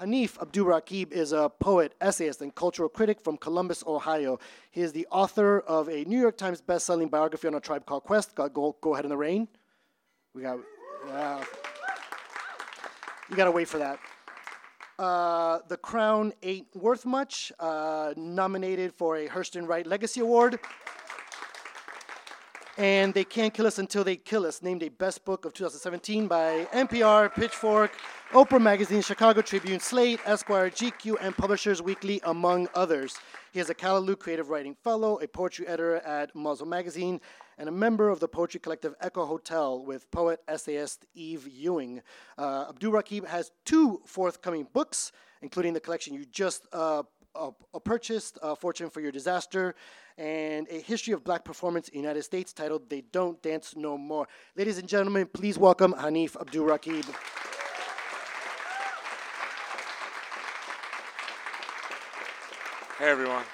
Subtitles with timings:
[0.00, 4.38] Hanif Abdurraqib is a poet, essayist, and cultural critic from Columbus, Ohio.
[4.70, 8.04] He is the author of a New York Times best-selling biography on a tribe called
[8.04, 8.36] Quest.
[8.36, 9.48] Go, go, go ahead in the rain.
[10.34, 10.60] We got.
[11.10, 11.42] Uh,
[13.28, 13.98] you gotta wait for that.
[15.00, 17.52] Uh, the Crown ain't worth much.
[17.58, 20.60] Uh, nominated for a Hurston Wright Legacy Award.
[22.76, 26.28] And They Can't Kill Us Until They Kill Us, named a best book of 2017
[26.28, 27.90] by NPR, Pitchfork,
[28.32, 33.16] Oprah Magazine, Chicago Tribune, Slate, Esquire, GQ, and Publishers Weekly, among others.
[33.52, 37.22] He is a Callaloo Creative Writing Fellow, a poetry editor at Muzzle Magazine,
[37.56, 42.02] and a member of the poetry collective Echo Hotel with poet essayist Eve Ewing.
[42.36, 45.10] Uh, Abdurraqib has two forthcoming books,
[45.40, 47.50] including the collection you just uh, uh,
[47.82, 49.74] purchased, uh, Fortune for Your Disaster,
[50.18, 53.96] and a history of black performance in the United States titled They Don't Dance No
[53.96, 54.28] More.
[54.54, 57.06] Ladies and gentlemen, please welcome Hanif Abdurraqib.
[62.98, 63.44] Hey, everyone.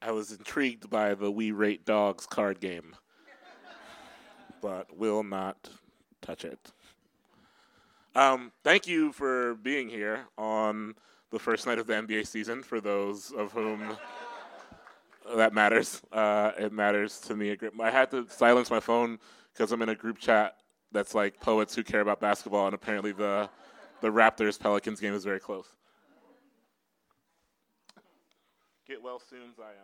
[0.00, 2.94] I was intrigued by the We Rate Dogs card game,
[4.60, 5.68] but will not
[6.20, 6.70] touch it.
[8.14, 10.94] Um, thank you for being here on
[11.32, 12.62] the first night of the NBA season.
[12.62, 13.96] For those of whom
[15.34, 17.56] that matters, uh, it matters to me.
[17.82, 19.18] I had to silence my phone
[19.52, 20.58] because I'm in a group chat
[20.92, 23.48] that's like poets who care about basketball, and apparently the
[24.00, 25.66] the Raptors Pelicans game is very close.
[28.86, 29.76] Get well soon, Zion.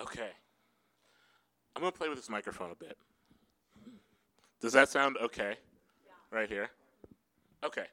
[0.00, 0.30] Okay.
[1.74, 2.96] I'm going to play with this microphone a bit.
[4.60, 5.56] Does that sound okay?
[6.04, 6.38] Yeah.
[6.38, 6.70] Right here?
[7.64, 7.86] Okay.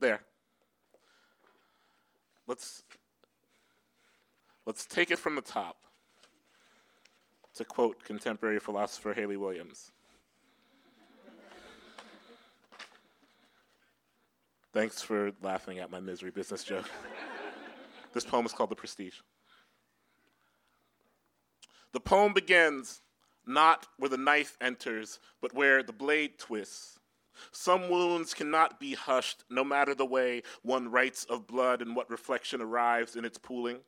[0.00, 0.20] There.
[2.46, 2.82] Let's
[4.66, 5.76] let's take it from the top.
[7.56, 9.92] To quote contemporary philosopher Hayley Williams.
[14.72, 16.88] Thanks for laughing at my misery business joke.
[18.14, 19.16] this poem is called The Prestige.
[21.92, 23.02] The poem begins
[23.46, 26.98] not where the knife enters, but where the blade twists.
[27.50, 32.10] Some wounds cannot be hushed, no matter the way one writes of blood and what
[32.10, 33.80] reflection arrives in its pooling.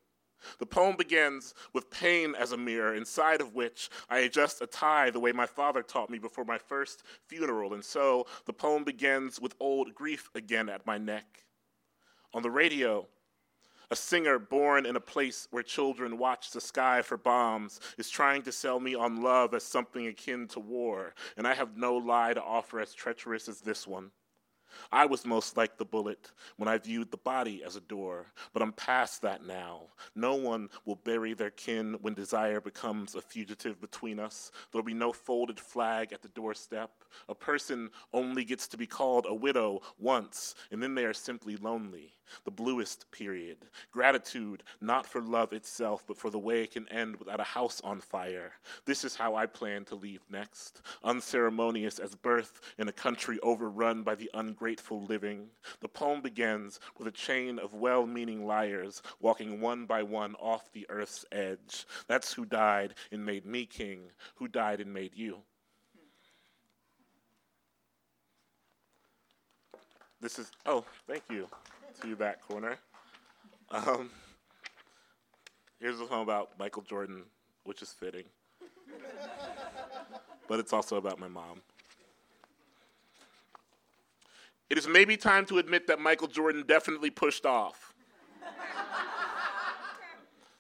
[0.59, 5.11] The poem begins with pain as a mirror, inside of which I adjust a tie
[5.11, 7.75] the way my father taught me before my first funeral.
[7.75, 11.45] And so the poem begins with old grief again at my neck.
[12.33, 13.07] On the radio,
[13.91, 18.43] a singer born in a place where children watch the sky for bombs is trying
[18.43, 22.35] to sell me on love as something akin to war, and I have no lie
[22.35, 24.11] to offer as treacherous as this one.
[24.93, 28.63] I was most like the bullet when I viewed the body as a door, but
[28.63, 29.83] I'm past that now.
[30.15, 34.51] No one will bury their kin when desire becomes a fugitive between us.
[34.71, 36.91] There'll be no folded flag at the doorstep.
[37.29, 41.57] A person only gets to be called a widow once, and then they are simply
[41.57, 42.13] lonely.
[42.45, 43.59] The bluest period.
[43.93, 47.81] Gratitude, not for love itself, but for the way it can end without a house
[47.85, 48.53] on fire.
[48.87, 50.81] This is how I plan to leave next.
[51.05, 55.49] Unceremonious as birth in a country overrun by the ungrateful living.
[55.81, 60.73] The poem begins with a chain of well meaning liars walking one by one off
[60.73, 61.87] the earth's edge.
[62.07, 65.39] That's who died and made me king, who died and made you.
[70.21, 71.47] This is, oh, thank you
[72.01, 72.79] to you back corner.
[73.71, 74.11] Um,
[75.79, 77.25] here's a poem about Michael Jordan,
[77.65, 78.25] which is fitting.
[80.49, 81.61] but it's also about my mom.
[84.71, 87.95] It is maybe time to admit that Michael Jordan definitely pushed off.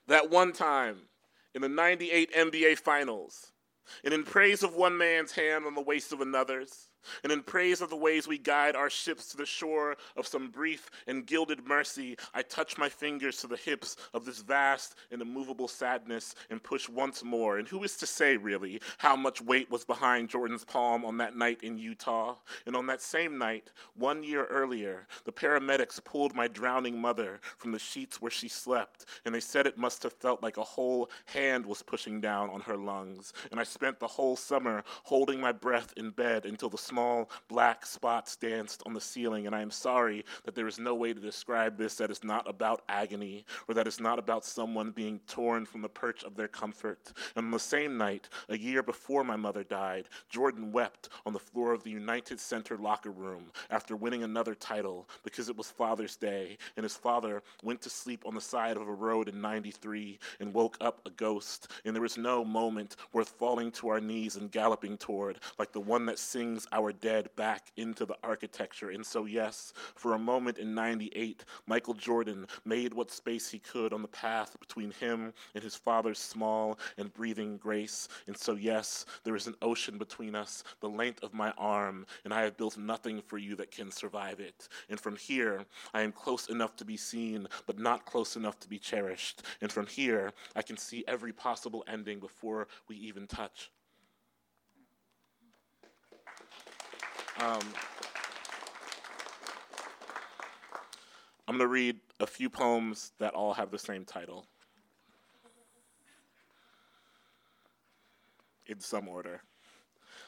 [0.06, 0.98] that one time
[1.54, 3.52] in the 98 NBA Finals,
[4.04, 6.88] and in praise of one man's hand on the waist of another's,
[7.22, 10.50] And in praise of the ways we guide our ships to the shore of some
[10.50, 15.22] brief and gilded mercy, I touch my fingers to the hips of this vast and
[15.22, 17.58] immovable sadness and push once more.
[17.58, 21.36] And who is to say, really, how much weight was behind Jordan's palm on that
[21.36, 22.36] night in Utah?
[22.66, 27.72] And on that same night, one year earlier, the paramedics pulled my drowning mother from
[27.72, 31.10] the sheets where she slept, and they said it must have felt like a whole
[31.26, 33.32] hand was pushing down on her lungs.
[33.50, 37.84] And I spent the whole summer holding my breath in bed until the small black
[37.84, 41.18] spots danced on the ceiling, and I am sorry that there is no way to
[41.18, 45.66] describe this that is not about agony or that is not about someone being torn
[45.66, 47.12] from the perch of their comfort.
[47.34, 51.38] And on the same night, a year before my mother died, Jordan wept on the
[51.40, 56.14] floor of the United Center locker room after winning another title because it was Father's
[56.14, 60.16] Day, and his father went to sleep on the side of a road in 93
[60.38, 61.72] and woke up a ghost.
[61.84, 65.80] And there was no moment worth falling to our knees and galloping toward like the
[65.80, 68.90] one that sings our our dead back into the architecture.
[68.90, 73.92] And so, yes, for a moment in 98, Michael Jordan made what space he could
[73.92, 78.08] on the path between him and his father's small and breathing grace.
[78.26, 82.32] And so, yes, there is an ocean between us, the length of my arm, and
[82.32, 84.68] I have built nothing for you that can survive it.
[84.90, 88.68] And from here, I am close enough to be seen, but not close enough to
[88.68, 89.42] be cherished.
[89.60, 93.70] And from here, I can see every possible ending before we even touch.
[97.40, 97.60] Um,
[101.48, 104.46] I'm going to read a few poems that all have the same title
[108.66, 109.42] in some order.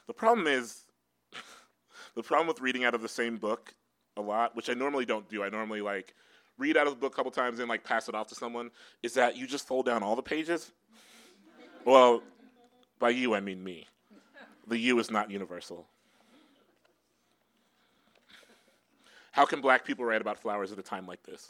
[0.06, 0.82] The problem is,
[2.14, 3.74] the problem with reading out of the same book
[4.16, 6.14] a lot, which I normally don't do, I normally like
[6.58, 8.70] read out of the book a couple times and like pass it off to someone,
[9.02, 10.72] is that you just fold down all the pages.
[11.84, 12.22] well,
[12.98, 13.86] by you, I mean me.
[14.66, 15.86] The you is not universal.
[19.36, 21.46] How can black people write about flowers at a time like this?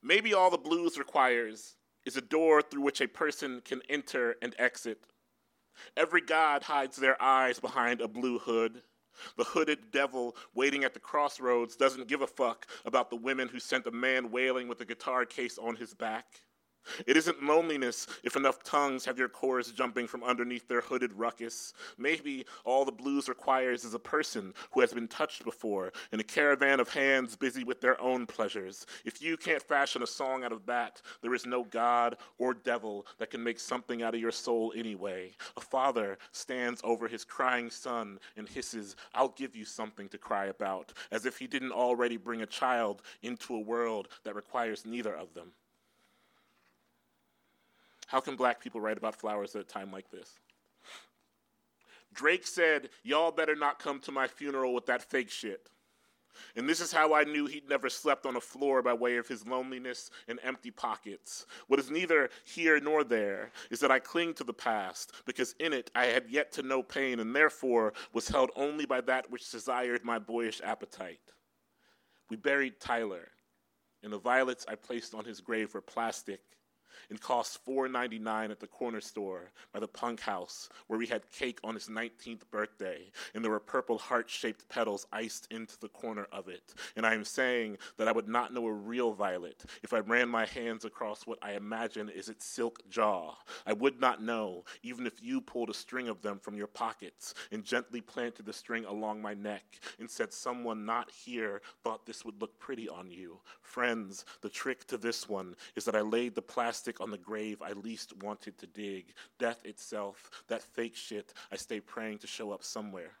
[0.00, 1.74] Maybe all the blues requires
[2.04, 5.00] is a door through which a person can enter and exit.
[5.96, 8.82] Every god hides their eyes behind a blue hood.
[9.36, 13.58] The hooded devil waiting at the crossroads doesn't give a fuck about the women who
[13.58, 16.42] sent a man wailing with a guitar case on his back.
[17.06, 21.72] It isn't loneliness if enough tongues have your chorus jumping from underneath their hooded ruckus.
[21.98, 26.24] Maybe all the blues requires is a person who has been touched before in a
[26.24, 28.86] caravan of hands busy with their own pleasures.
[29.04, 33.06] If you can't fashion a song out of that, there is no God or devil
[33.18, 35.32] that can make something out of your soul anyway.
[35.56, 40.46] A father stands over his crying son and hisses, I'll give you something to cry
[40.46, 45.14] about, as if he didn't already bring a child into a world that requires neither
[45.14, 45.52] of them.
[48.06, 50.38] How can black people write about flowers at a time like this?
[52.14, 55.68] Drake said, Y'all better not come to my funeral with that fake shit.
[56.54, 59.26] And this is how I knew he'd never slept on a floor by way of
[59.26, 61.46] his loneliness and empty pockets.
[61.66, 65.72] What is neither here nor there is that I cling to the past, because in
[65.72, 69.50] it I had yet to know pain, and therefore was held only by that which
[69.50, 71.20] desired my boyish appetite.
[72.28, 73.28] We buried Tyler,
[74.02, 76.40] and the violets I placed on his grave were plastic
[77.10, 81.58] and cost $4.99 at the corner store by the punk house where we had cake
[81.64, 86.48] on his 19th birthday and there were purple heart-shaped petals iced into the corner of
[86.48, 86.74] it.
[86.96, 90.28] And I am saying that I would not know a real violet if I ran
[90.28, 93.34] my hands across what I imagine is its silk jaw.
[93.66, 97.34] I would not know even if you pulled a string of them from your pockets
[97.52, 99.64] and gently planted the string along my neck
[99.98, 103.38] and said someone not here thought this would look pretty on you.
[103.62, 107.62] Friends, the trick to this one is that I laid the plastic on the grave
[107.62, 109.14] I least wanted to dig.
[109.38, 113.12] Death itself, that fake shit I stay praying to show up somewhere.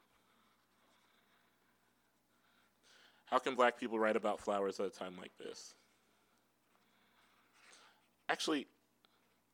[3.26, 5.74] How can black people write about flowers at a time like this?
[8.28, 8.66] Actually,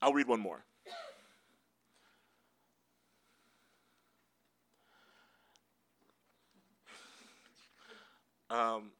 [0.01, 0.65] I'll read one more.
[8.51, 8.91] Um,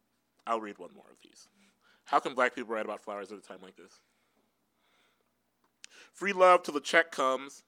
[0.47, 1.49] I'll read one more of these.
[2.05, 4.01] How can black people write about flowers at a time like this?
[6.13, 7.63] Free love till the check comes,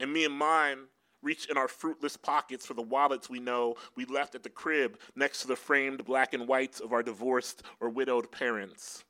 [0.00, 0.86] and me and mine
[1.22, 4.98] reach in our fruitless pockets for the wallets we know we left at the crib
[5.16, 9.04] next to the framed black and whites of our divorced or widowed parents.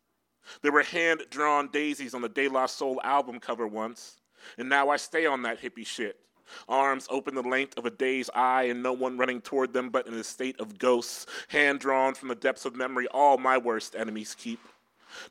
[0.62, 4.16] There were hand drawn daisies on the De La Soul album cover once,
[4.58, 6.20] and now I stay on that hippie shit.
[6.68, 10.06] Arms open the length of a day's eye, and no one running toward them but
[10.06, 13.96] in a state of ghosts, hand drawn from the depths of memory all my worst
[13.96, 14.60] enemies keep.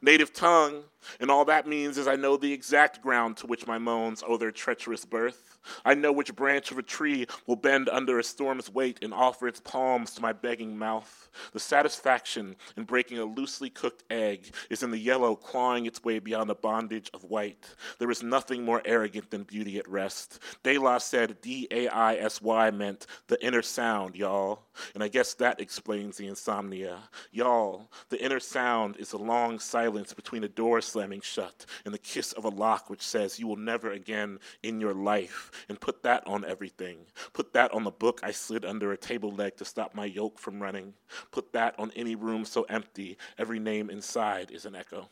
[0.01, 0.83] Native tongue,
[1.19, 4.37] and all that means is I know the exact ground to which my moans owe
[4.37, 5.57] their treacherous birth.
[5.85, 9.47] I know which branch of a tree will bend under a storm's weight and offer
[9.47, 11.29] its palms to my begging mouth.
[11.53, 16.19] The satisfaction in breaking a loosely cooked egg is in the yellow clawing its way
[16.19, 17.65] beyond the bondage of white.
[17.97, 20.39] There is nothing more arrogant than beauty at rest.
[20.63, 24.63] De La said D A I S Y meant the inner sound, y'all.
[24.93, 26.99] And I guess that explains the insomnia.
[27.31, 31.97] Y'all, the inner sound is a long silence between a door slamming shut and the
[31.97, 35.49] kiss of a lock which says you will never again in your life.
[35.67, 36.97] And put that on everything.
[37.33, 40.37] Put that on the book I slid under a table leg to stop my yoke
[40.37, 40.93] from running.
[41.31, 45.09] Put that on any room so empty, every name inside is an echo.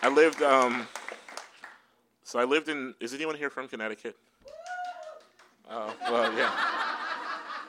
[0.00, 0.86] I lived, um,
[2.22, 4.16] so I lived in, is anyone here from Connecticut?
[5.68, 6.83] Oh, well, yeah.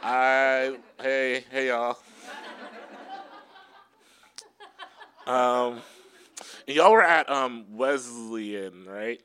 [0.07, 1.97] I, hey, hey, y'all.
[5.25, 5.81] Um,
[6.67, 9.19] y'all were at um, Wesleyan, right?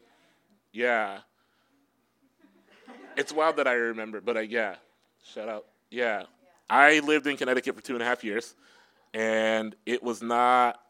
[0.73, 1.19] Yeah.
[3.15, 4.77] It's wild that I remember, but uh, yeah,
[5.23, 5.67] shout out.
[5.91, 6.23] Yeah.
[6.71, 8.55] I lived in Connecticut for two and a half years,
[9.13, 10.81] and it was not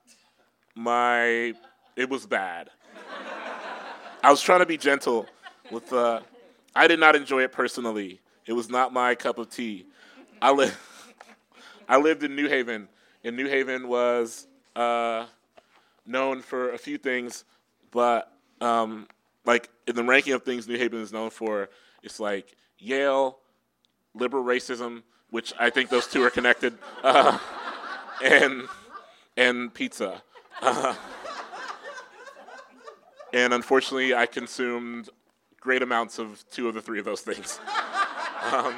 [0.76, 1.52] my,
[1.96, 2.70] it was bad.
[4.22, 5.26] I was trying to be gentle
[5.72, 6.20] with, uh,
[6.76, 8.20] I did not enjoy it personally.
[8.46, 9.86] It was not my cup of tea.
[10.40, 10.70] I, li-
[11.88, 12.88] I lived in New Haven,
[13.24, 15.26] and New Haven was uh,
[16.06, 17.44] known for a few things,
[17.90, 19.06] but um,
[19.44, 21.68] like in the ranking of things New Haven is known for,
[22.02, 23.38] it's like Yale,
[24.14, 27.38] liberal racism, which I think those two are connected, uh,
[28.22, 28.62] and
[29.36, 30.22] and pizza.
[30.60, 30.94] Uh,
[33.32, 35.10] and unfortunately, I consumed
[35.60, 37.60] great amounts of two of the three of those things.
[38.40, 38.74] Um,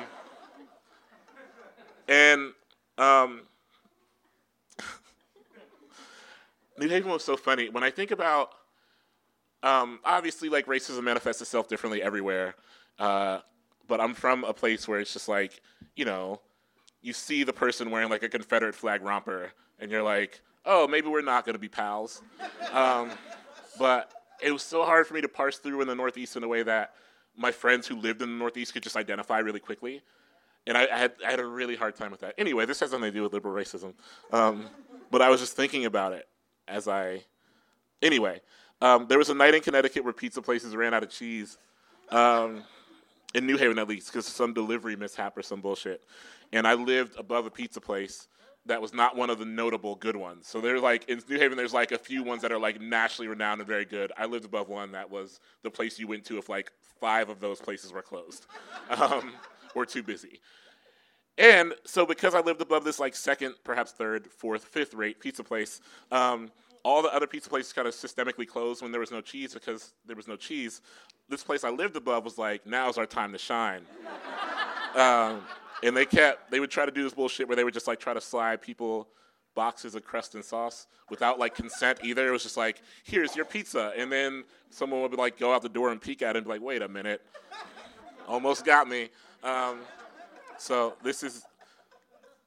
[2.09, 2.52] and
[2.99, 3.42] um,
[6.78, 7.69] New Haven was so funny.
[7.69, 8.50] When I think about,
[9.62, 12.54] um, obviously, like racism manifests itself differently everywhere.
[12.99, 13.40] Uh,
[13.88, 15.61] but I'm from a place where it's just like,
[15.97, 16.40] you know,
[17.02, 21.09] you see the person wearing like a Confederate flag romper, and you're like, oh, maybe
[21.09, 22.23] we're not to be pals.
[22.73, 23.11] Um,
[23.78, 26.49] but it was so hard for me to parse through in the Northeast in a
[26.49, 26.95] way that
[27.37, 30.03] my friends who lived in the Northeast could just identify really quickly.
[30.67, 32.35] And I, I had, I had a really hard time with that.
[32.39, 33.95] Anyway, this has nothing to do with liberal racism.
[34.33, 34.67] Um,
[35.11, 36.29] but I was just thinking about it
[36.69, 37.25] as I.
[38.01, 38.41] Anyway,
[38.81, 41.59] um, there was a night in Connecticut where pizza places ran out of cheese.
[42.11, 42.62] Um,
[43.35, 46.03] in New Haven, at least, because some delivery mishap or some bullshit.
[46.53, 48.29] And I lived above a pizza place
[48.66, 50.47] that was not one of the notable good ones.
[50.47, 53.28] So there's like in New Haven, there's like a few ones that are like nationally
[53.28, 54.12] renowned and very good.
[54.16, 57.40] I lived above one that was the place you went to if like five of
[57.40, 58.47] those places were closed
[58.90, 59.33] um,
[59.75, 60.40] or too busy.
[61.38, 65.42] And so because I lived above this like second, perhaps third, fourth, fifth rate pizza
[65.42, 66.50] place, um,
[66.85, 69.95] all the other pizza places kind of systemically closed when there was no cheese because
[70.07, 70.83] there was no cheese.
[71.28, 73.83] This place I lived above was like, now's our time to shine.
[74.95, 75.42] um,
[75.83, 77.99] and they kept, they would try to do this bullshit where they would just like
[77.99, 79.09] try to slide people
[79.55, 82.27] boxes of crust and sauce without like consent either.
[82.29, 83.93] It was just like, here's your pizza.
[83.97, 86.53] And then someone would like go out the door and peek at it and be
[86.53, 87.23] like, wait a minute,
[88.27, 89.11] almost got me.
[89.43, 89.81] Um,
[90.59, 91.45] so this is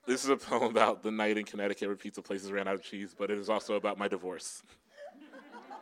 [0.08, 2.84] this is a poem about the night in Connecticut where pizza places ran out of
[2.84, 4.64] cheese, but it is also about my divorce.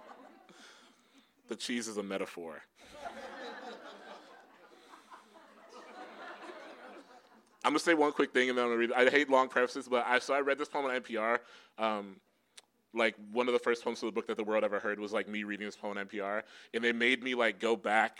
[1.47, 2.61] the cheese is a metaphor.
[7.63, 8.91] I'm gonna say one quick thing and then I'm gonna read.
[8.91, 11.39] I hate long prefaces, but I so I read this poem on NPR.
[11.77, 12.17] Um,
[12.93, 15.13] like one of the first poems of the book that the world ever heard was
[15.13, 16.43] like me reading this poem on NPR,
[16.73, 18.19] and they made me like go back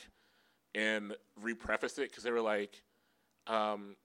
[0.73, 2.81] and repreface it because they were like,
[3.47, 3.97] um,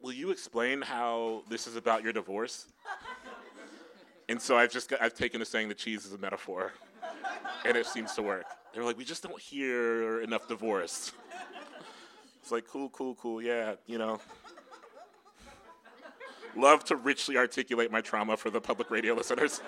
[0.00, 2.66] "Will you explain how this is about your divorce?"
[4.30, 6.72] and so I've just got, I've taken to saying the cheese is a metaphor,
[7.66, 8.46] and it seems to work.
[8.72, 11.12] They were like, "We just don't hear enough divorce."
[12.42, 13.40] It's like cool, cool, cool.
[13.40, 14.20] Yeah, you know
[16.56, 19.60] love to richly articulate my trauma for the public radio listeners.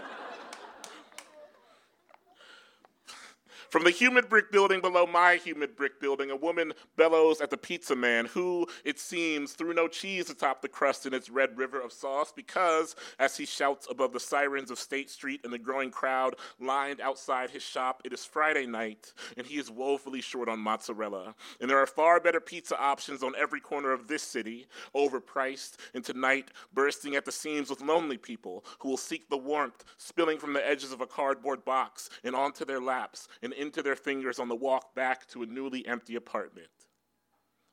[3.76, 7.58] From the humid brick building below my humid brick building, a woman bellows at the
[7.58, 11.78] pizza man, who, it seems, threw no cheese atop the crust in its red river
[11.78, 15.90] of sauce, because, as he shouts above the sirens of State Street and the growing
[15.90, 20.58] crowd lined outside his shop, it is Friday night, and he is woefully short on
[20.58, 21.34] mozzarella.
[21.60, 26.02] And there are far better pizza options on every corner of this city, overpriced, and
[26.02, 30.54] tonight bursting at the seams with lonely people who will seek the warmth spilling from
[30.54, 34.48] the edges of a cardboard box and onto their laps and into their fingers on
[34.48, 36.68] the walk back to a newly empty apartment.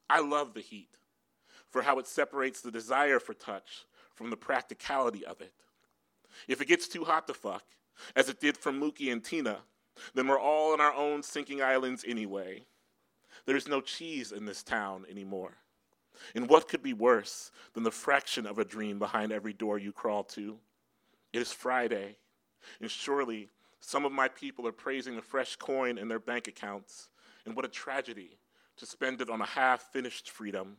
[0.09, 0.97] I love the heat.
[1.73, 5.53] for how it separates the desire for touch from the practicality of it.
[6.47, 7.63] If it gets too hot to fuck,
[8.15, 9.57] as it did for Mookie and Tina,
[10.13, 12.63] then we're all on our own sinking islands anyway.
[13.47, 15.57] There's no cheese in this town anymore.
[16.35, 19.91] And what could be worse than the fraction of a dream behind every door you
[19.91, 20.59] crawl to?
[21.33, 22.17] It is Friday,
[22.79, 23.49] and surely
[23.85, 27.09] some of my people are praising the fresh coin in their bank accounts.
[27.45, 28.37] And what a tragedy
[28.77, 30.77] to spend it on a half finished freedom.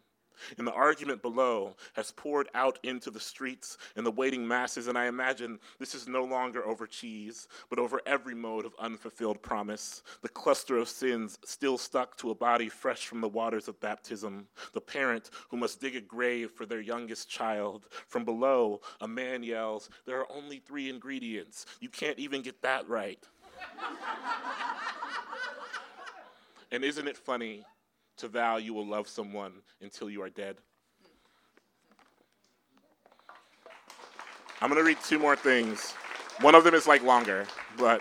[0.59, 4.99] And the argument below has poured out into the streets and the waiting masses, and
[4.99, 10.03] I imagine this is no longer over cheese, but over every mode of unfulfilled promise.
[10.23, 14.47] The cluster of sins still stuck to a body fresh from the waters of baptism.
[14.73, 17.87] The parent who must dig a grave for their youngest child.
[18.07, 21.67] From below, a man yells, There are only three ingredients.
[21.81, 23.23] You can't even get that right.
[26.71, 27.65] and isn't it funny
[28.19, 30.57] to vow you will love someone until you are dead.
[34.61, 35.93] I'm going to read two more things.
[36.41, 38.01] One of them is like longer, but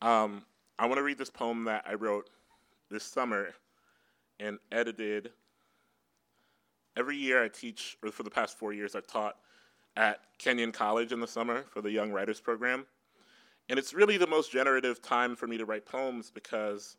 [0.00, 0.44] um,
[0.78, 2.28] I want to read this poem that I wrote
[2.90, 3.48] this summer
[4.38, 5.30] and edited.
[6.96, 9.36] Every year I teach, or for the past four years, I've taught
[9.96, 12.86] at Kenyon College in the summer for the Young Writers Program.
[13.68, 16.96] And it's really the most generative time for me to write poems because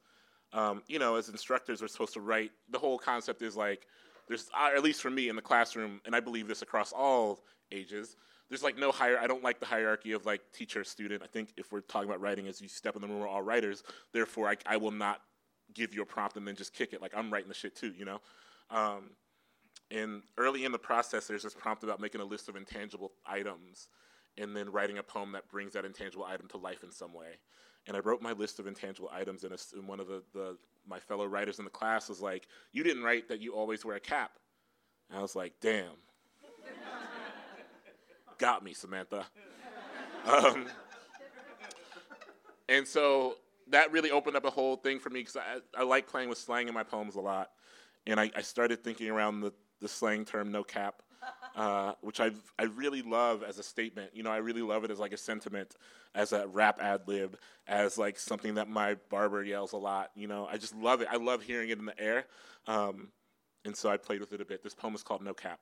[0.53, 2.51] um, you know, as instructors, we're supposed to write.
[2.69, 3.87] The whole concept is like,
[4.27, 7.39] there's, uh, at least for me in the classroom, and I believe this across all
[7.71, 8.15] ages,
[8.49, 11.23] there's like no higher, I don't like the hierarchy of like teacher, student.
[11.23, 13.41] I think if we're talking about writing as you step in the room, we're all
[13.41, 13.83] writers.
[14.13, 15.21] Therefore, I, I will not
[15.73, 17.01] give you a prompt and then just kick it.
[17.01, 18.21] Like I'm writing the shit too, you know?
[18.69, 19.11] Um,
[19.89, 23.87] and early in the process, there's this prompt about making a list of intangible items
[24.37, 27.39] and then writing a poem that brings that intangible item to life in some way
[27.87, 30.57] and I wrote my list of intangible items, and, a, and one of the, the,
[30.87, 33.95] my fellow writers in the class was like, "You didn't write that you always wear
[33.95, 34.39] a cap."
[35.09, 35.91] And I was like, "Damn,
[38.37, 39.25] got me, Samantha."
[40.25, 40.67] Um,
[42.69, 43.35] and so
[43.67, 46.37] that really opened up a whole thing for me because I, I like playing with
[46.37, 47.51] slang in my poems a lot,
[48.07, 51.02] and I, I started thinking around the, the slang term "no cap."
[51.55, 54.09] Uh, which I I really love as a statement.
[54.15, 55.75] You know, I really love it as like a sentiment,
[56.15, 60.09] as a rap ad lib, as like something that my barber yells a lot.
[60.15, 61.07] You know, I just love it.
[61.11, 62.25] I love hearing it in the air,
[62.65, 63.09] um,
[63.65, 64.63] and so I played with it a bit.
[64.63, 65.59] This poem is called No Cap.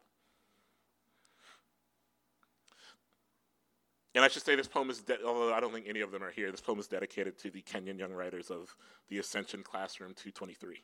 [4.14, 6.22] And I should say this poem is, de- although I don't think any of them
[6.22, 8.76] are here, this poem is dedicated to the Kenyon young writers of
[9.08, 10.84] the Ascension Classroom 223.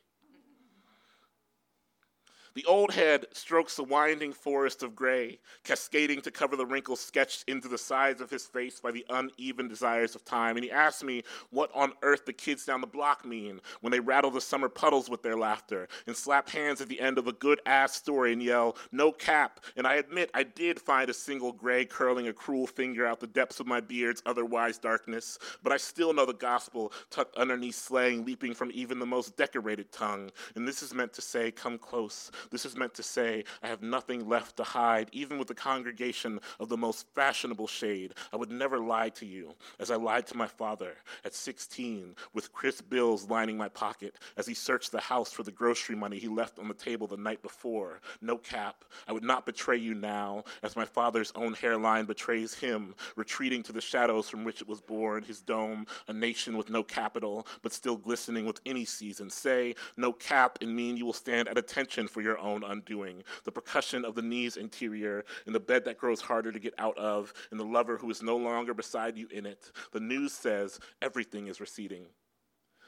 [2.58, 7.44] The old head strokes the winding forest of gray, cascading to cover the wrinkles sketched
[7.48, 10.56] into the sides of his face by the uneven desires of time.
[10.56, 14.00] And he asks me what on earth the kids down the block mean when they
[14.00, 17.32] rattle the summer puddles with their laughter and slap hands at the end of a
[17.32, 19.60] good ass story and yell, No cap.
[19.76, 23.28] And I admit I did find a single gray curling a cruel finger out the
[23.28, 28.24] depths of my beard's otherwise darkness, but I still know the gospel tucked underneath slang
[28.24, 30.32] leaping from even the most decorated tongue.
[30.56, 33.82] And this is meant to say, Come close this is meant to say, I have
[33.82, 38.14] nothing left to hide, even with the congregation of the most fashionable shade.
[38.32, 42.52] I would never lie to you, as I lied to my father at 16, with
[42.52, 46.28] crisp bills lining my pocket as he searched the house for the grocery money he
[46.28, 48.00] left on the table the night before.
[48.20, 48.84] No cap.
[49.06, 53.72] I would not betray you now, as my father's own hairline betrays him, retreating to
[53.72, 57.72] the shadows from which it was born, his dome, a nation with no capital, but
[57.72, 59.30] still glistening with any season.
[59.30, 63.22] Say, no cap, and mean you will stand at attention for your your own undoing.
[63.44, 66.96] The percussion of the knees interior, in the bed that grows harder to get out
[66.98, 69.72] of, in the lover who is no longer beside you in it.
[69.92, 72.04] The news says everything is receding.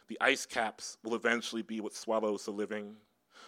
[0.09, 2.97] The ice caps will eventually be what swallows the living.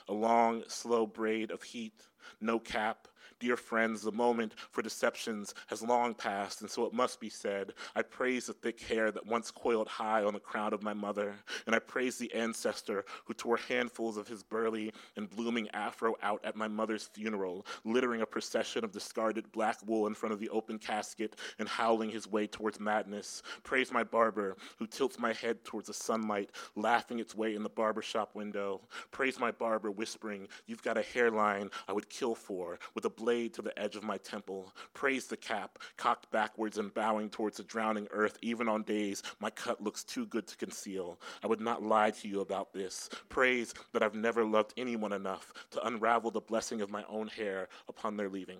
[0.08, 2.08] A long, slow braid of heat,
[2.40, 3.06] no cap,
[3.42, 7.72] Dear friends, the moment for deceptions has long passed, and so it must be said.
[7.96, 11.34] I praise the thick hair that once coiled high on the crown of my mother,
[11.66, 16.40] and I praise the ancestor who tore handfuls of his burly and blooming afro out
[16.44, 20.50] at my mother's funeral, littering a procession of discarded black wool in front of the
[20.50, 23.42] open casket and howling his way towards madness.
[23.64, 27.68] Praise my barber who tilts my head towards the sunlight, laughing its way in the
[27.68, 28.80] barber shop window.
[29.10, 33.31] Praise my barber whispering, You've got a hairline I would kill for, with a blade
[33.32, 34.72] to the edge of my temple.
[34.94, 39.50] Praise the cap, cocked backwards and bowing towards the drowning earth, even on days my
[39.50, 41.18] cut looks too good to conceal.
[41.42, 43.08] I would not lie to you about this.
[43.28, 47.68] Praise that I've never loved anyone enough to unravel the blessing of my own hair
[47.88, 48.58] upon their leaving.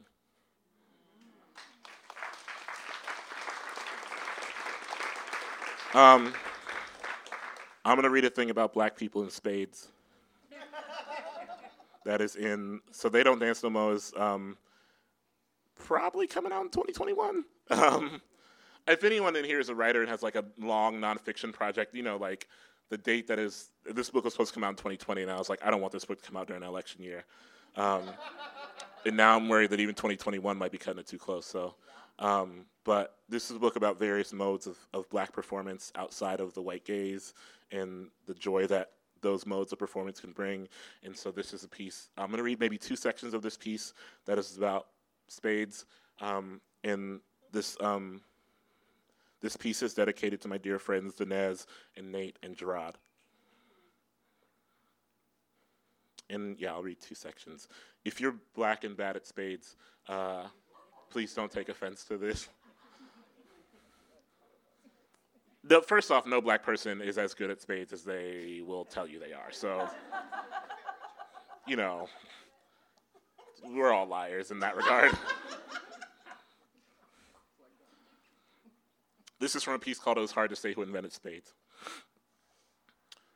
[5.95, 6.33] Um,
[7.85, 9.89] I'm going to read a thing about black people in spades.
[12.05, 14.57] That is in So They Don't Dance No More is um,
[15.79, 17.45] probably coming out in 2021.
[17.71, 18.21] Um,
[18.87, 22.03] if anyone in here is a writer and has like a long nonfiction project, you
[22.03, 22.49] know, like
[22.91, 25.39] the date that is, this book was supposed to come out in 2020, and I
[25.39, 27.25] was like, I don't want this book to come out during an election year.
[27.77, 28.03] Um,
[29.07, 31.47] and now I'm worried that even 2021 might be cutting it too close.
[31.47, 31.77] So,
[32.19, 36.53] um, but this is a book about various modes of, of black performance outside of
[36.53, 37.33] the white gaze
[37.71, 38.91] and the joy that
[39.23, 40.69] those modes of performance can bring.
[41.03, 42.11] And so this is a piece.
[42.19, 43.95] I'm going to read maybe two sections of this piece
[44.27, 44.89] that is about
[45.29, 45.87] spades.
[46.21, 47.21] Um, and
[47.53, 48.21] this um,
[49.41, 52.97] this piece is dedicated to my dear friends Dinez and Nate and Gerard.
[56.31, 57.69] And yeah, I'll read two sections.
[58.05, 59.77] If you're black and bad at spades,
[60.09, 60.45] uh,
[61.11, 62.49] please don't take offense to this.
[65.65, 69.07] The, first off, no black person is as good at spades as they will tell
[69.07, 69.53] you they are.
[69.53, 69.89] So,
[71.69, 72.09] you know,
[73.65, 75.13] we're all liars in that regard.
[79.39, 81.55] this is from a piece called It Was Hard to Say Who Invented Spades.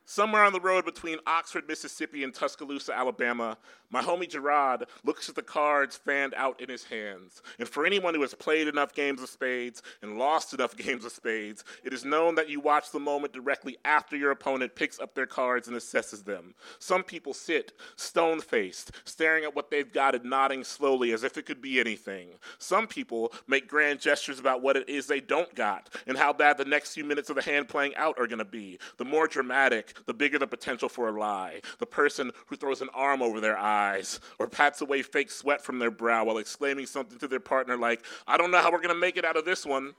[0.09, 3.57] Somewhere on the road between Oxford, Mississippi and Tuscaloosa, Alabama,
[3.89, 7.41] my homie Gerard looks at the cards fanned out in his hands.
[7.59, 11.11] And for anyone who has played enough games of spades and lost enough games of
[11.11, 15.13] spades, it is known that you watch the moment directly after your opponent picks up
[15.13, 16.53] their cards and assesses them.
[16.79, 21.37] Some people sit stone faced, staring at what they've got and nodding slowly as if
[21.37, 22.29] it could be anything.
[22.59, 26.57] Some people make grand gestures about what it is they don't got and how bad
[26.57, 28.79] the next few minutes of the hand playing out are going to be.
[28.95, 31.61] The more dramatic, the bigger the potential for a lie.
[31.79, 35.79] The person who throws an arm over their eyes or pats away fake sweat from
[35.79, 38.89] their brow while exclaiming something to their partner like, I don't know how we're going
[38.89, 39.93] to make it out of this one,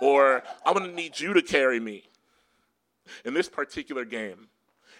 [0.00, 2.04] or I'm going to need you to carry me.
[3.24, 4.48] In this particular game,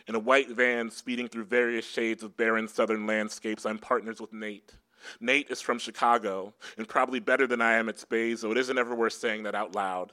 [0.07, 4.33] in a white van speeding through various shades of barren southern landscapes, I'm partners with
[4.33, 4.73] Nate.
[5.21, 8.79] Nate is from Chicago and probably better than I am at spades, so it isn't
[8.79, 10.13] ever worth saying that out loud.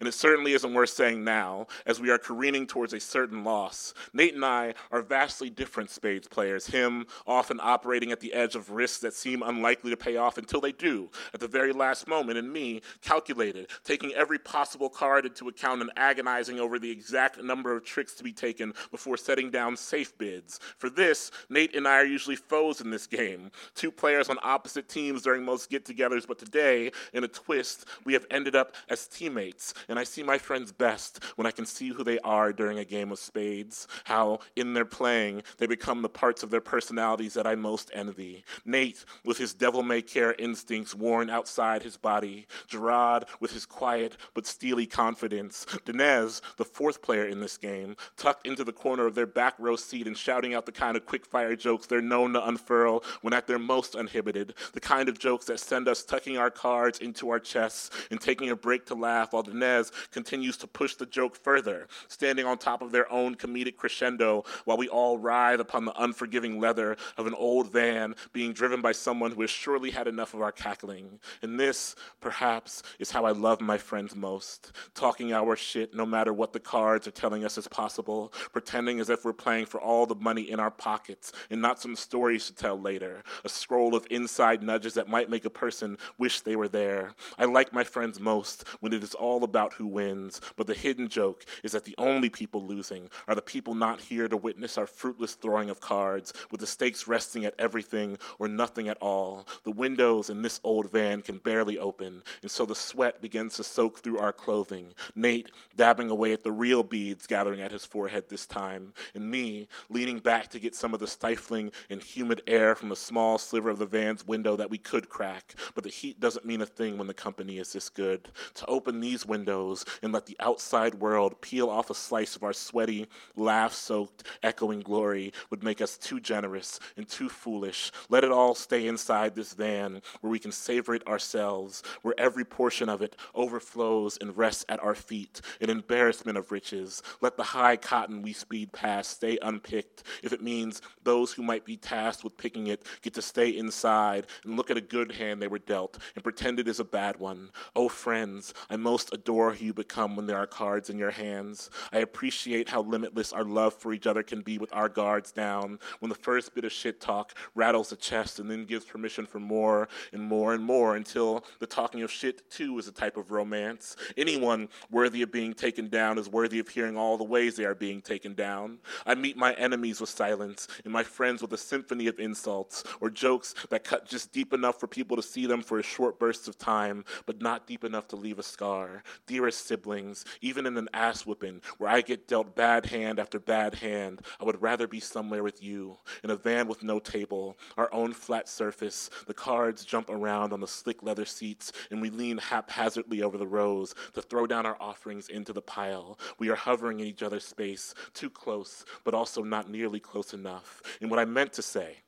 [0.00, 3.94] And it certainly isn't worth saying now, as we are careening towards a certain loss.
[4.12, 8.70] Nate and I are vastly different spades players, him often operating at the edge of
[8.70, 12.38] risks that seem unlikely to pay off until they do, at the very last moment,
[12.38, 17.74] and me, calculated, taking every possible card into account and agonizing over the exact number
[17.74, 20.58] of tricks to be taken before setting down safe bids.
[20.78, 24.88] For this, Nate and I are usually foes in this game, two players on opposite
[24.88, 29.06] teams during most get togethers, but today, in a twist, we have ended up as
[29.06, 32.78] teammates and I see my friends best when I can see who they are during
[32.78, 37.34] a game of spades, how in their playing they become the parts of their personalities
[37.34, 38.44] that I most envy.
[38.64, 44.16] Nate, with his devil may care instincts worn outside his body, Gerard, with his quiet
[44.34, 49.14] but steely confidence, Dinez, the fourth player in this game, tucked into the corner of
[49.14, 52.32] their back row seat and shouting out the kind of quick fire jokes they're known
[52.32, 56.36] to unfurl when at their most uninhibited, the kind of jokes that send us tucking
[56.36, 59.61] our cards into our chests and taking a break to laugh while Dinez
[60.10, 64.76] Continues to push the joke further, standing on top of their own comedic crescendo while
[64.76, 69.30] we all writhe upon the unforgiving leather of an old van being driven by someone
[69.32, 71.20] who has surely had enough of our cackling.
[71.42, 76.32] And this, perhaps, is how I love my friends most talking our shit no matter
[76.32, 80.06] what the cards are telling us is possible, pretending as if we're playing for all
[80.06, 84.06] the money in our pockets and not some stories to tell later, a scroll of
[84.10, 87.12] inside nudges that might make a person wish they were there.
[87.38, 90.72] I like my friends most when it is all about about who wins, but the
[90.72, 94.78] hidden joke is that the only people losing are the people not here to witness
[94.78, 99.46] our fruitless throwing of cards, with the stakes resting at everything or nothing at all.
[99.64, 103.64] The windows in this old van can barely open, and so the sweat begins to
[103.64, 104.94] soak through our clothing.
[105.14, 109.68] Nate dabbing away at the real beads gathering at his forehead this time, and me
[109.90, 113.68] leaning back to get some of the stifling and humid air from a small sliver
[113.68, 115.54] of the van's window that we could crack.
[115.74, 118.30] But the heat doesn't mean a thing when the company is this good.
[118.54, 122.44] To open these windows, windows and let the outside world peel off a slice of
[122.44, 127.90] our sweaty, laugh soaked, echoing glory would make us too generous and too foolish.
[128.08, 132.44] Let it all stay inside this van where we can savor it ourselves, where every
[132.44, 137.02] portion of it overflows and rests at our feet, an embarrassment of riches.
[137.20, 141.64] Let the high cotton we speed past stay unpicked if it means those who might
[141.64, 145.42] be tasked with picking it get to stay inside and look at a good hand
[145.42, 147.50] they were dealt and pretend it is a bad one.
[147.74, 151.10] Oh, friends, I most adore adore who you become when there are cards in your
[151.10, 151.70] hands.
[151.90, 155.78] I appreciate how limitless our love for each other can be with our guards down.
[156.00, 159.40] When the first bit of shit talk rattles the chest and then gives permission for
[159.40, 163.30] more and more and more until the talking of shit too is a type of
[163.30, 163.96] romance.
[164.18, 167.74] Anyone worthy of being taken down is worthy of hearing all the ways they are
[167.74, 168.80] being taken down.
[169.06, 173.08] I meet my enemies with silence and my friends with a symphony of insults or
[173.08, 176.48] jokes that cut just deep enough for people to see them for a short burst
[176.48, 179.02] of time, but not deep enough to leave a scar.
[179.26, 183.76] Dearest siblings, even in an ass whipping where I get dealt bad hand after bad
[183.76, 187.92] hand, I would rather be somewhere with you, in a van with no table, our
[187.94, 189.10] own flat surface.
[189.26, 193.46] The cards jump around on the slick leather seats, and we lean haphazardly over the
[193.46, 196.18] rows to throw down our offerings into the pile.
[196.38, 200.82] We are hovering in each other's space, too close, but also not nearly close enough.
[201.00, 201.98] And what I meant to say,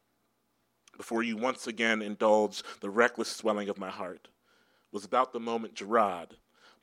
[0.97, 4.29] before you once again indulge the reckless swelling of my heart,
[4.93, 6.37] was about the moment Gerard,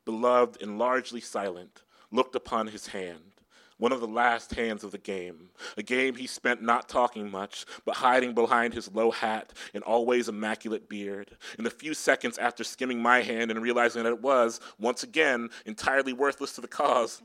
[0.04, 3.32] beloved and largely silent, looked upon his hand,
[3.78, 7.64] one of the last hands of the game, a game he spent not talking much,
[7.84, 11.36] but hiding behind his low hat and always immaculate beard.
[11.58, 15.48] In the few seconds after skimming my hand and realizing that it was, once again,
[15.66, 17.22] entirely worthless to the cause,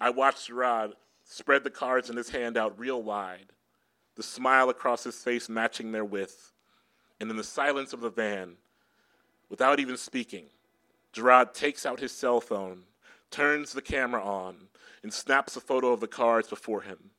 [0.00, 3.52] I watched Gerard spread the cards in his hand out real wide,
[4.14, 6.52] the smile across his face matching their width.
[7.20, 8.54] And in the silence of the van,
[9.50, 10.46] without even speaking,
[11.18, 12.84] Gerard takes out his cell phone,
[13.32, 14.68] turns the camera on,
[15.02, 17.10] and snaps a photo of the cards before him.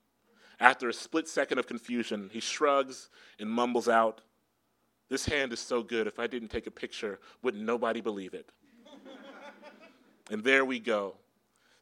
[0.57, 3.09] After a split second of confusion, he shrugs
[3.41, 4.21] and mumbles out,
[5.09, 8.53] This hand is so good, if I didn't take a picture, wouldn't nobody believe it?
[10.31, 11.15] and there we go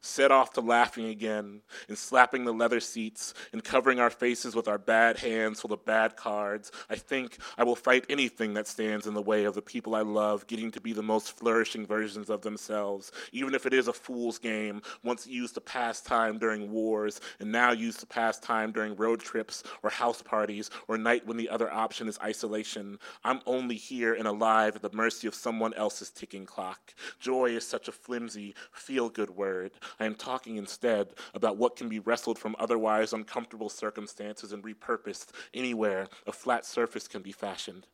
[0.00, 4.68] set off to laughing again and slapping the leather seats and covering our faces with
[4.68, 6.70] our bad hands full of bad cards.
[6.88, 10.02] I think I will fight anything that stands in the way of the people I
[10.02, 13.92] love getting to be the most flourishing versions of themselves, even if it is a
[13.92, 18.72] fool's game, once used to pass time during wars and now used to pass time
[18.72, 22.98] during road trips or house parties or night when the other option is isolation.
[23.24, 26.94] I'm only here and alive at the mercy of someone else's ticking clock.
[27.18, 29.72] Joy is such a flimsy, feel good word.
[30.00, 35.28] I am talking instead about what can be wrestled from otherwise uncomfortable circumstances and repurposed
[35.52, 37.86] anywhere a flat surface can be fashioned.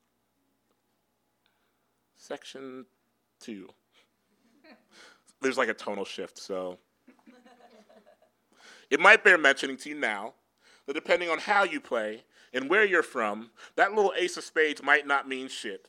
[2.17, 2.87] Section
[3.41, 3.69] two.
[5.41, 6.79] There's like a tonal shift, so.
[8.91, 10.35] It might bear mentioning to you now
[10.87, 14.83] that depending on how you play and where you're from, that little ace of spades
[14.83, 15.89] might not mean shit.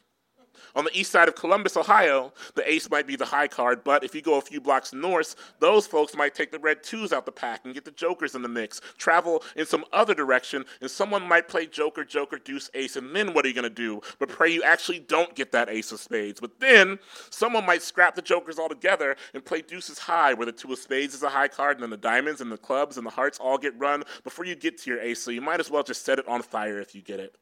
[0.76, 4.04] On the east side of Columbus, Ohio, the ace might be the high card, but
[4.04, 7.26] if you go a few blocks north, those folks might take the red twos out
[7.26, 10.89] the pack and get the jokers in the mix, travel in some other direction, and
[10.89, 14.02] someone might play joker, joker, deuce, ace, and then what are you going to do?
[14.20, 16.39] But pray you actually don't get that ace of spades.
[16.39, 20.72] But then someone might scrap the jokers altogether and play deuces high, where the two
[20.72, 23.12] of spades is a high card, and then the diamonds and the clubs and the
[23.12, 25.84] hearts all get run before you get to your ace, so you might as well
[25.84, 27.36] just set it on fire if you get it.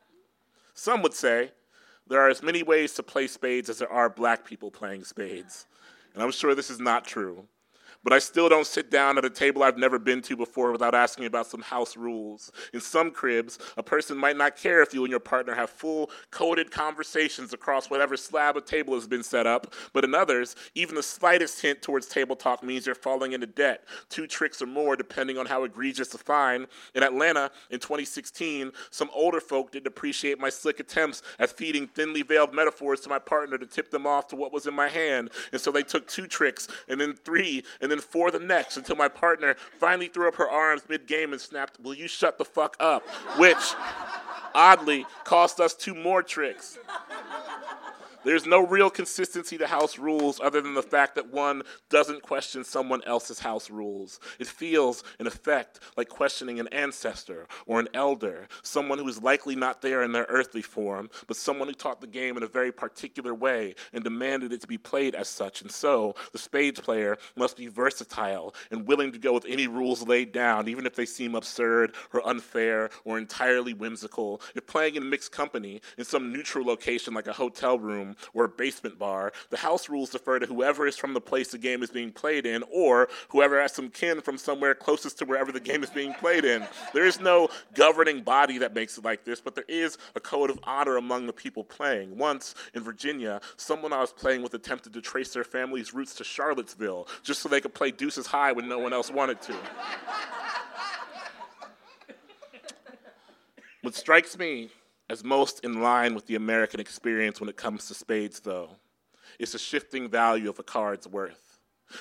[0.73, 1.51] Some would say,
[2.07, 5.65] there are as many ways to play spades as there are black people playing spades.
[6.13, 7.47] And I'm sure this is not true
[8.03, 10.93] but I still don't sit down at a table I've never been to before without
[10.93, 12.51] asking about some house rules.
[12.73, 16.09] In some cribs, a person might not care if you and your partner have full
[16.31, 20.95] coded conversations across whatever slab of table has been set up, but in others, even
[20.95, 24.95] the slightest hint towards table talk means you're falling into debt, two tricks or more
[24.95, 26.67] depending on how egregious the fine.
[26.95, 32.21] In Atlanta in 2016, some older folk didn't appreciate my slick attempts at feeding thinly
[32.21, 35.29] veiled metaphors to my partner to tip them off to what was in my hand,
[35.51, 38.95] and so they took two tricks and then three and then for the next until
[38.95, 42.45] my partner finally threw up her arms mid game and snapped, Will you shut the
[42.45, 43.07] fuck up?
[43.37, 43.73] Which
[44.53, 46.77] oddly cost us two more tricks.
[48.23, 52.63] There's no real consistency to house rules other than the fact that one doesn't question
[52.63, 54.19] someone else's house rules.
[54.39, 59.55] It feels, in effect, like questioning an ancestor or an elder, someone who is likely
[59.55, 62.71] not there in their earthly form, but someone who taught the game in a very
[62.71, 65.61] particular way and demanded it to be played as such.
[65.61, 70.07] And so, the spades player must be versatile and willing to go with any rules
[70.07, 74.41] laid down, even if they seem absurd or unfair or entirely whimsical.
[74.55, 78.97] If playing in mixed company in some neutral location like a hotel room, or basement
[78.97, 82.11] bar, the house rules defer to whoever is from the place the game is being
[82.11, 85.89] played in or whoever has some kin from somewhere closest to wherever the game is
[85.89, 86.65] being played in.
[86.93, 90.49] There is no governing body that makes it like this, but there is a code
[90.49, 92.17] of honor among the people playing.
[92.17, 96.23] Once in Virginia, someone I was playing with attempted to trace their family's roots to
[96.23, 99.55] Charlottesville just so they could play deuces high when no one else wanted to.
[103.81, 104.69] what strikes me
[105.13, 108.71] as most in line with the American experience when it comes to spades, though,
[109.37, 111.52] is the shifting value of a card's worth.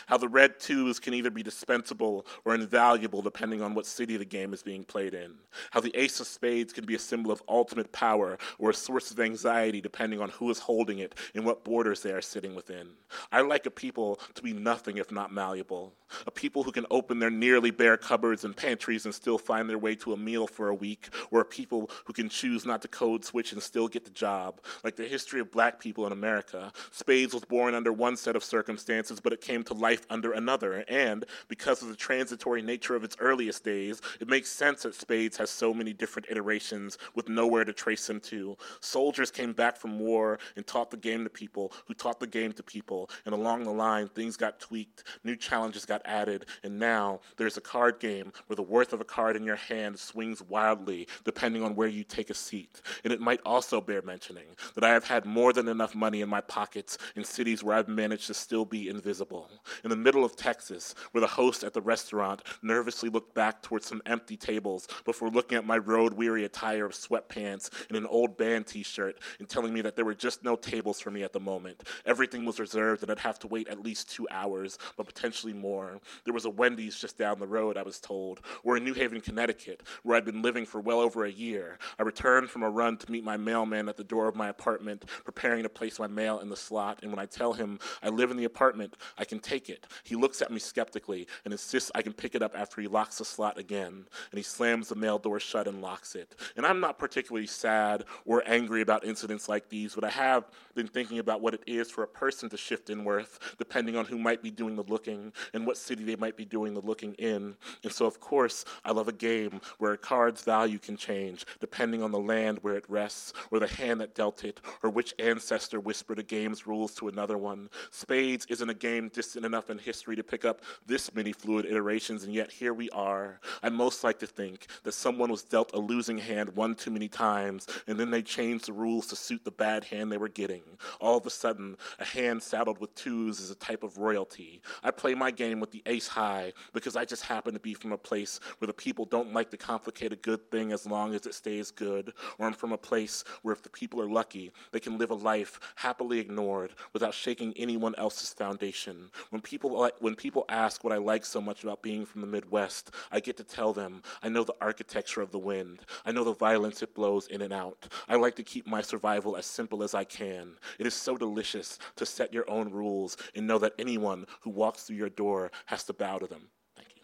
[0.07, 4.25] How the red twos can either be dispensable or invaluable depending on what city the
[4.25, 5.35] game is being played in,
[5.71, 9.11] how the ace of spades can be a symbol of ultimate power or a source
[9.11, 12.89] of anxiety depending on who is holding it and what borders they are sitting within.
[13.31, 15.95] I like a people to be nothing if not malleable,
[16.27, 19.79] a people who can open their nearly bare cupboards and pantries and still find their
[19.79, 22.89] way to a meal for a week, or a people who can choose not to
[22.89, 26.73] code switch and still get the job, like the history of black people in America.
[26.91, 30.85] Spades was born under one set of circumstances, but it came to life under another,
[30.89, 35.37] and because of the transitory nature of its earliest days, it makes sense that Spades
[35.37, 38.57] has so many different iterations with nowhere to trace them to.
[38.81, 42.53] Soldiers came back from war and taught the game to people who taught the game
[42.53, 47.21] to people, and along the line, things got tweaked, new challenges got added, and now
[47.37, 51.09] there's a card game where the worth of a card in your hand swings wildly
[51.25, 52.81] depending on where you take a seat.
[53.05, 56.29] And it might also bear mentioning that I have had more than enough money in
[56.29, 59.51] my pockets in cities where I've managed to still be invisible.
[59.85, 63.87] In the middle of Texas, where the host at the restaurant nervously looked back towards
[63.87, 68.37] some empty tables before looking at my road weary attire of sweatpants and an old
[68.37, 71.33] band t shirt and telling me that there were just no tables for me at
[71.33, 71.83] the moment.
[72.07, 76.01] Everything was reserved and I'd have to wait at least two hours, but potentially more.
[76.25, 79.21] There was a Wendy's just down the road, I was told, or in New Haven,
[79.21, 81.79] Connecticut, where I'd been living for well over a year.
[81.99, 85.05] I returned from a run to meet my mailman at the door of my apartment,
[85.25, 87.01] preparing to place my mail in the slot.
[87.03, 90.17] And when I tell him I live in the apartment, I can take it, he
[90.17, 93.25] looks at me skeptically and insists I can pick it up after he locks the
[93.25, 94.07] slot again.
[94.31, 96.35] And he slams the mail door shut and locks it.
[96.57, 100.87] And I'm not particularly sad or angry about incidents like these, but I have been
[100.87, 104.19] thinking about what it is for a person to shift in worth, depending on who
[104.19, 107.57] might be doing the looking and what city they might be doing the looking in.
[107.85, 112.03] And so, of course, I love a game where a card's value can change depending
[112.03, 115.81] on the land where it rests, or the hand that dealt it, or which ancestor
[115.81, 117.69] whispered a game's rules to another one.
[117.91, 122.25] Spades isn't a game distant enough in history to pick up this many fluid iterations,
[122.25, 123.41] and yet here we are.
[123.63, 127.09] I most like to think that someone was dealt a losing hand one too many
[127.09, 130.62] times, and then they changed the rules to suit the bad hand they were getting.
[131.01, 134.61] All of a sudden, a hand saddled with twos is a type of royalty.
[134.83, 137.93] I play my game with the ace high because I just happen to be from
[137.93, 141.27] a place where the people don't like to complicate a good thing as long as
[141.27, 144.81] it stays good, or I'm from a place where if the people are lucky, they
[144.81, 149.11] can live a life happily ignored without shaking anyone else's foundation.
[149.31, 152.91] When people when people ask what I like so much about being from the Midwest,
[153.11, 155.81] I get to tell them I know the architecture of the wind.
[156.05, 157.89] I know the violence it blows in and out.
[158.09, 160.52] I like to keep my survival as simple as I can.
[160.79, 164.85] It is so delicious to set your own rules and know that anyone who walks
[164.85, 166.49] through your door has to bow to them.
[166.77, 167.03] Thank you.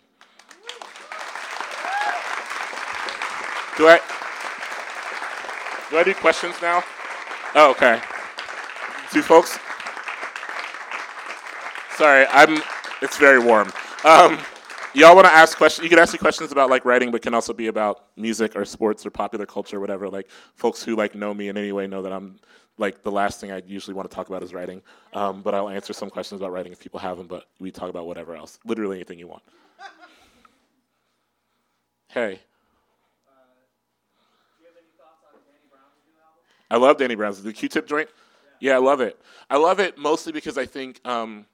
[3.78, 4.00] Do I
[5.90, 6.84] do I do questions now?
[7.54, 8.00] Oh, okay.
[9.10, 9.58] Do folks?
[11.96, 12.62] Sorry, I'm.
[13.00, 13.72] It's very warm.
[14.04, 14.38] Um,
[14.94, 15.84] y'all want to ask questions?
[15.84, 18.64] You can ask me questions about like writing, but can also be about music or
[18.64, 20.08] sports or popular culture, or whatever.
[20.08, 22.38] Like folks who like know me in any way know that I'm
[22.78, 24.82] like the last thing I usually want to talk about is writing.
[25.12, 27.26] Um, but I'll answer some questions about writing if people have them.
[27.26, 29.42] But we talk about whatever else, literally anything you want.
[32.08, 32.40] Hey.
[36.70, 38.10] I love Danny Brown's the Q-Tip joint.
[38.60, 39.18] Yeah, I love it.
[39.48, 41.46] I love it mostly because I think um,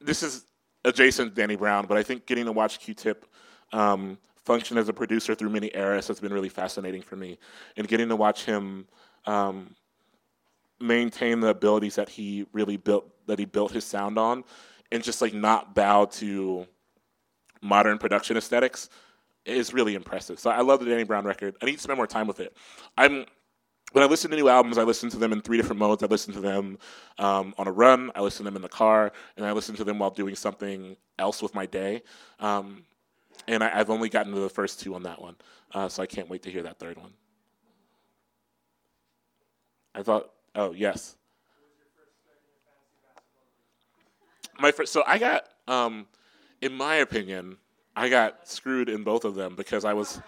[0.00, 0.44] this is
[0.84, 3.26] adjacent to Danny Brown, but I think getting to watch Q-Tip
[3.72, 7.38] um, function as a producer through many eras has been really fascinating for me,
[7.76, 8.86] and getting to watch him
[9.26, 9.74] um,
[10.80, 14.44] maintain the abilities that he really built that he built his sound on,
[14.92, 16.66] and just like not bow to
[17.62, 18.90] modern production aesthetics
[19.46, 20.38] is really impressive.
[20.38, 21.56] So I love the Danny Brown record.
[21.62, 22.54] I need to spend more time with it.
[22.96, 23.24] I'm
[23.94, 26.02] when I listen to new albums, I listen to them in three different modes.
[26.02, 26.78] I listen to them
[27.16, 29.84] um, on a run, I listen to them in the car, and I listen to
[29.84, 32.02] them while doing something else with my day.
[32.40, 32.82] Um,
[33.46, 35.36] and I, have only gotten to the first two on that one,
[35.72, 37.12] uh, so I can't wait to hear that third one.
[39.94, 41.14] I thought, oh yes.
[44.58, 46.06] My first, so I got, um,
[46.60, 47.58] in my opinion,
[47.94, 50.20] I got screwed in both of them because I was.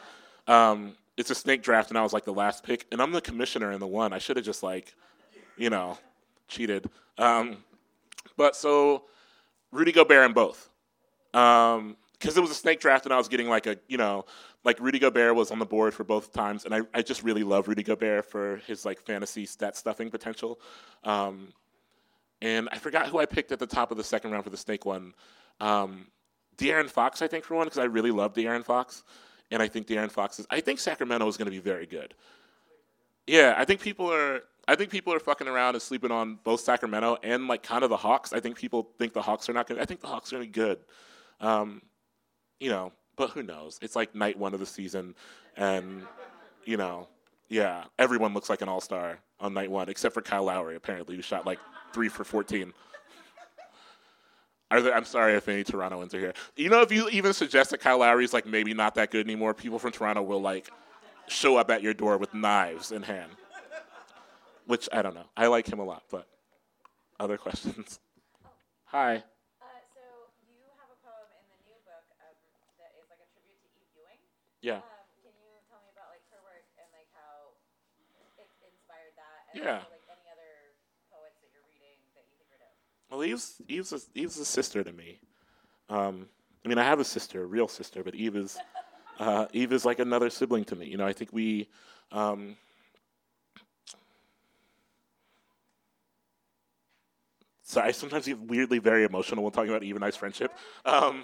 [1.17, 3.73] It's a snake draft, and I was like the last pick, and I'm the commissioner
[3.73, 4.13] in the one.
[4.13, 4.95] I should have just like,
[5.57, 5.99] you know,
[6.47, 6.91] cheated.
[7.17, 7.59] Um,
[8.37, 9.05] but so
[9.73, 10.69] Rudy Gobert in both,
[11.33, 14.27] because um, it was a snake draft, and I was getting like a, you know,
[14.65, 17.45] like Rudy Gobert was on the board for both times, and I, I just really
[17.45, 20.61] love Rudy Gobert for his like fantasy stat stuffing potential.
[21.05, 21.49] Um,
[22.43, 24.57] and I forgot who I picked at the top of the second round for the
[24.57, 25.15] snake one.
[25.61, 26.09] Um,
[26.59, 29.03] De'Aaron Fox, I think, for one, because I really love De'Aaron Fox
[29.51, 30.47] and I think De'Aaron Fox is.
[30.51, 32.15] I think Sacramento is going to be very good.
[33.27, 34.43] Yeah, I think people are.
[34.69, 37.91] I think people are fucking around and sleeping on both Sacramento and like kind of
[37.91, 38.33] the Hawks.
[38.33, 39.77] I think people think the Hawks are not going.
[39.77, 40.79] to I think the Hawks are going to be good.
[41.41, 41.83] Um,
[42.59, 43.79] you know, but who knows?
[43.83, 45.15] It's like night one of the season,
[45.57, 46.03] and
[46.65, 47.09] you know,
[47.49, 51.17] yeah, everyone looks like an all star on night one except for Kyle Lowry, apparently,
[51.17, 51.59] who shot like
[51.93, 52.73] three for fourteen.
[54.71, 56.35] Are there, I'm sorry if any Torontoans are here.
[56.57, 59.25] You know, if you even suggest that Kyle Lowry is like maybe not that good
[59.25, 60.69] anymore, people from Toronto will like
[61.29, 63.31] show up at your door with knives in hand.
[64.67, 65.31] Which I don't know.
[65.37, 66.27] I like him a lot, but
[67.21, 68.01] other questions.
[68.91, 69.23] Hi.
[69.63, 70.03] Uh, so
[70.43, 72.35] you have a poem in the new book um,
[72.83, 74.19] that is like a tribute to Eve Ewing.
[74.67, 74.83] Yeah.
[74.83, 77.55] Um, can you tell me about like her work and like how
[78.43, 79.47] it inspired that?
[79.55, 79.87] Yeah.
[79.87, 80.75] also, like any other
[81.15, 82.75] poets that you're reading that you think are dope?
[83.11, 85.21] Well, Eve's Eve's a, Eve's a sister to me.
[85.89, 86.29] Um,
[86.65, 88.59] I mean, I have a sister, a real sister, but Eve is
[89.19, 90.87] uh, Eve is like another sibling to me.
[90.87, 91.69] You know, I think we.
[92.11, 92.57] Um,
[97.63, 100.53] so I sometimes get weirdly very emotional when talking about Eve and I's friendship,
[100.85, 101.23] um,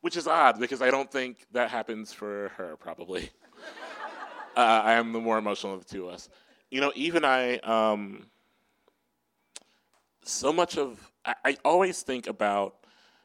[0.00, 2.76] which is odd because I don't think that happens for her.
[2.76, 3.30] Probably,
[4.56, 6.28] uh, I am the more emotional of the two of us.
[6.70, 7.56] You know, Eve and I.
[7.56, 8.26] Um,
[10.24, 12.76] so much of I, I always think about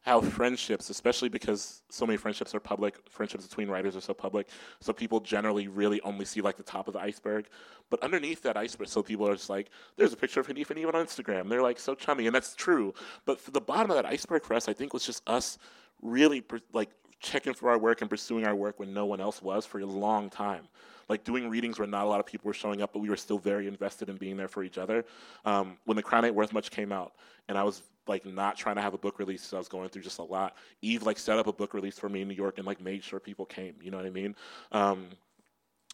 [0.01, 4.47] how friendships, especially because so many friendships are public, friendships between writers are so public,
[4.79, 7.47] so people generally really only see like the top of the iceberg.
[7.89, 10.79] But underneath that iceberg, so people are just like, there's a picture of Hanif and
[10.79, 11.49] Eve on Instagram.
[11.49, 12.93] They're like so chummy, and that's true.
[13.25, 15.57] But the bottom of that iceberg for us, I think was just us
[16.01, 16.89] really per- like
[17.19, 19.85] checking for our work and pursuing our work when no one else was for a
[19.85, 20.69] long time.
[21.09, 23.17] Like doing readings where not a lot of people were showing up, but we were
[23.17, 25.05] still very invested in being there for each other.
[25.43, 27.13] Um, when the Crown Ain't Worth Much came out,
[27.47, 29.89] and I was like not trying to have a book release, so I was going
[29.89, 30.55] through just a lot.
[30.81, 33.03] Eve like set up a book release for me in New York and like made
[33.03, 33.75] sure people came.
[33.81, 34.35] You know what I mean?
[34.71, 35.09] Um,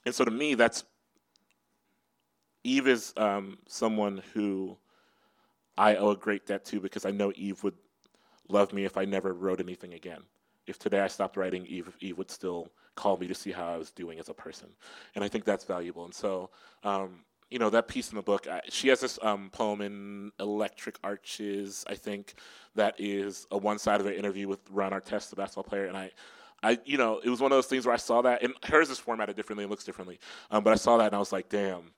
[0.06, 0.84] and so to me, that's
[2.64, 4.78] Eve is um, someone who
[5.78, 7.76] I owe a great debt to because I know Eve would
[8.50, 10.22] love me if I never wrote anything again.
[10.68, 13.78] If today I stopped writing, Eve, Eve would still call me to see how I
[13.78, 14.70] was doing as a person.
[15.16, 16.06] And I think that's valuable.
[16.06, 16.50] And so,
[16.84, 20.32] um, you know, that piece in the book, I, she has this um, poem in
[20.40, 22.36] Electric Arches, I think,
[22.76, 25.86] that is a one sided interview with Ron Artest, the basketball player.
[25.86, 26.12] And I,
[26.64, 28.90] I, you know, it was one of those things where I saw that, and hers
[28.90, 30.20] is formatted differently and looks differently.
[30.50, 31.92] Um, but I saw that and I was like, damn,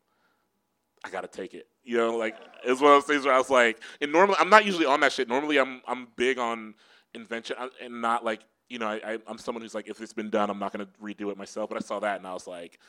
[1.06, 1.68] I gotta take it.
[1.84, 4.38] You know, like it was one of those things where I was like, and normally
[4.40, 5.30] I'm not usually on that shit.
[5.30, 6.76] Normally I'm I'm big on
[7.14, 10.30] invention uh, and not like you know I, I'm someone who's like if it's been
[10.30, 11.70] done I'm not gonna redo it myself.
[11.70, 12.80] But I saw that and I was like,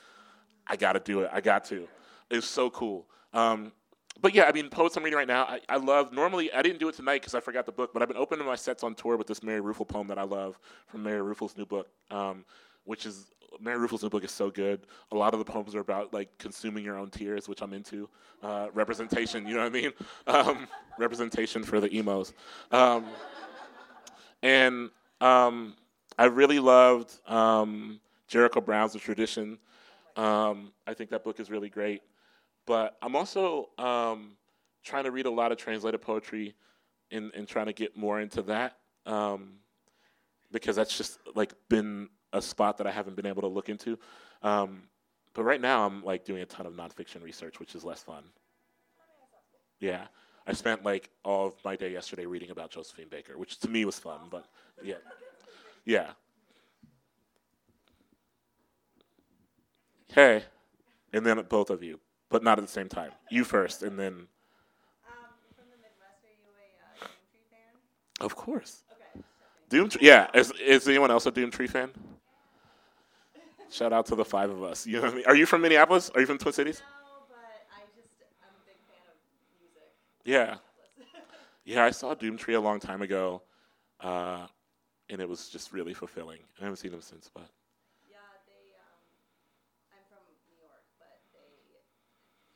[0.67, 1.31] I gotta do it.
[1.33, 1.89] I got to.
[2.31, 3.07] It was so cool.
[3.33, 3.73] Um,
[4.21, 5.45] but yeah, I mean, poets I'm reading right now.
[5.45, 6.13] I, I love.
[6.13, 7.93] Normally, I didn't do it tonight because I forgot the book.
[7.93, 10.25] But I've been opening my sets on tour with this Mary Ruefle poem that I
[10.25, 10.59] love
[10.89, 12.45] from Mary Ruefle's new book, um,
[12.85, 13.27] which is
[13.61, 14.87] Mary Ruefle's new book is so good.
[15.13, 18.09] A lot of the poems are about like consuming your own tears, which I'm into.
[18.43, 19.93] Uh, representation, you know what I mean?
[20.27, 20.69] Um,
[20.99, 22.33] representation for the emos.
[22.71, 23.07] Um,
[24.43, 24.91] and
[25.21, 25.75] um,
[26.19, 29.59] I really loved um, Jericho Brown's The Tradition.
[30.17, 32.03] Um, I think that book is really great.
[32.67, 34.37] But I'm also um,
[34.85, 36.55] trying to read a lot of translated poetry
[37.11, 39.55] and, and trying to get more into that um,
[40.53, 43.99] because that's just like been a spot that I haven't been able to look into.
[44.43, 44.83] Um,
[45.35, 48.25] but right now, I'm like doing a ton of nonfiction research, which is less fun.
[49.81, 50.07] Yeah,
[50.49, 53.85] I spent like all of my day yesterday reading about Josephine Baker, which to me
[53.85, 54.19] was fun.
[54.31, 54.47] But
[54.83, 54.95] yeah,
[55.85, 56.13] yeah.
[60.11, 60.45] Hey,
[61.13, 63.13] and then both of you, but not at the same time.
[63.31, 64.27] You first, and then.
[65.55, 68.25] From the Midwest, are you a Doomtree fan?
[68.25, 68.85] Of course.
[68.91, 69.23] Okay.
[69.69, 70.01] Doomtree.
[70.01, 70.29] Yeah.
[70.35, 71.91] Is, is anyone else a Doomtree fan?
[73.71, 74.87] Shout out to the five of us.
[74.87, 75.25] You know what I mean?
[75.27, 76.11] Are you from Minneapolis?
[76.15, 76.81] Are you from Twin Cities?
[76.81, 77.37] No, but
[77.71, 78.09] I just
[78.41, 79.17] I'm a big fan of
[79.61, 79.93] music.
[80.29, 80.57] Yeah.
[81.65, 83.41] Yeah, I saw Doomtree a long time ago,
[84.01, 84.47] uh,
[85.09, 86.41] and it was just really fulfilling.
[86.61, 87.49] I haven't seen them since, but
[88.11, 88.77] Yeah, they.
[88.77, 89.01] Um,
[89.89, 91.81] I'm from New York, but they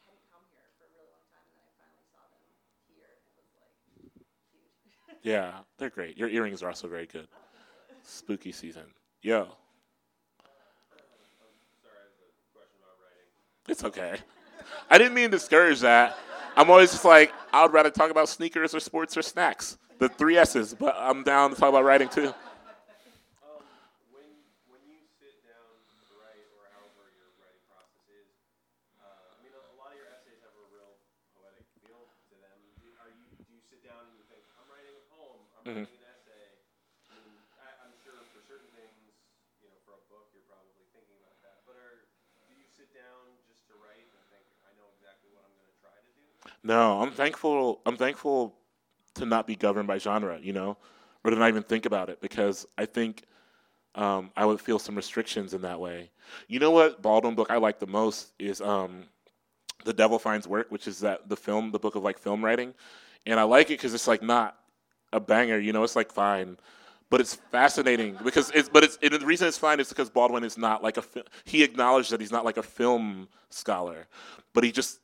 [0.04, 2.44] hadn't come here for a really long time, and then I finally saw them
[2.92, 5.24] here, and it was like huge.
[5.24, 6.18] yeah, they're great.
[6.18, 7.28] Your earrings are also very good.
[8.04, 8.92] Spooky season.
[9.22, 9.48] Yo.
[13.66, 14.18] It's okay.
[14.90, 16.18] I didn't mean to discourage that.
[16.56, 19.78] I'm always just like, I would rather talk about sneakers or sports or snacks.
[19.98, 22.34] The three S's, but I'm down to talk about writing too.
[22.34, 23.62] Um,
[24.10, 24.26] when
[24.66, 25.70] when you sit down
[26.10, 28.26] to write, or however your writing process is,
[28.98, 30.90] uh, I mean, a, a lot of your essays have a real
[31.38, 32.58] poetic feel to them.
[32.82, 35.64] Do, are you do you sit down and you think, I'm writing a poem, I'm
[35.70, 35.86] Mhm.
[35.86, 36.46] writing an essay?
[37.08, 39.14] I mean, I, I'm sure for certain things,
[39.62, 41.62] you know, for a book, you're probably thinking about that.
[41.62, 42.10] But are
[42.50, 45.70] do you sit down just to write and think, I know exactly what I'm going
[45.70, 45.94] to try
[46.64, 47.80] No, I'm thankful.
[47.86, 48.54] I'm thankful
[49.14, 50.76] to not be governed by genre, you know,
[51.24, 53.24] or to not even think about it because I think
[53.94, 56.10] um, I would feel some restrictions in that way.
[56.48, 59.04] You know what Baldwin book I like the most is um,
[59.84, 62.74] The Devil Finds Work, which is that the film, the book of like film writing,
[63.26, 64.56] and I like it because it's like not
[65.12, 66.56] a banger, you know, it's like fine.
[67.10, 68.70] But it's fascinating because it's.
[68.70, 68.96] But it's.
[68.96, 71.04] The reason it's fine is because Baldwin is not like a.
[71.44, 74.06] He acknowledged that he's not like a film scholar,
[74.54, 75.00] but he just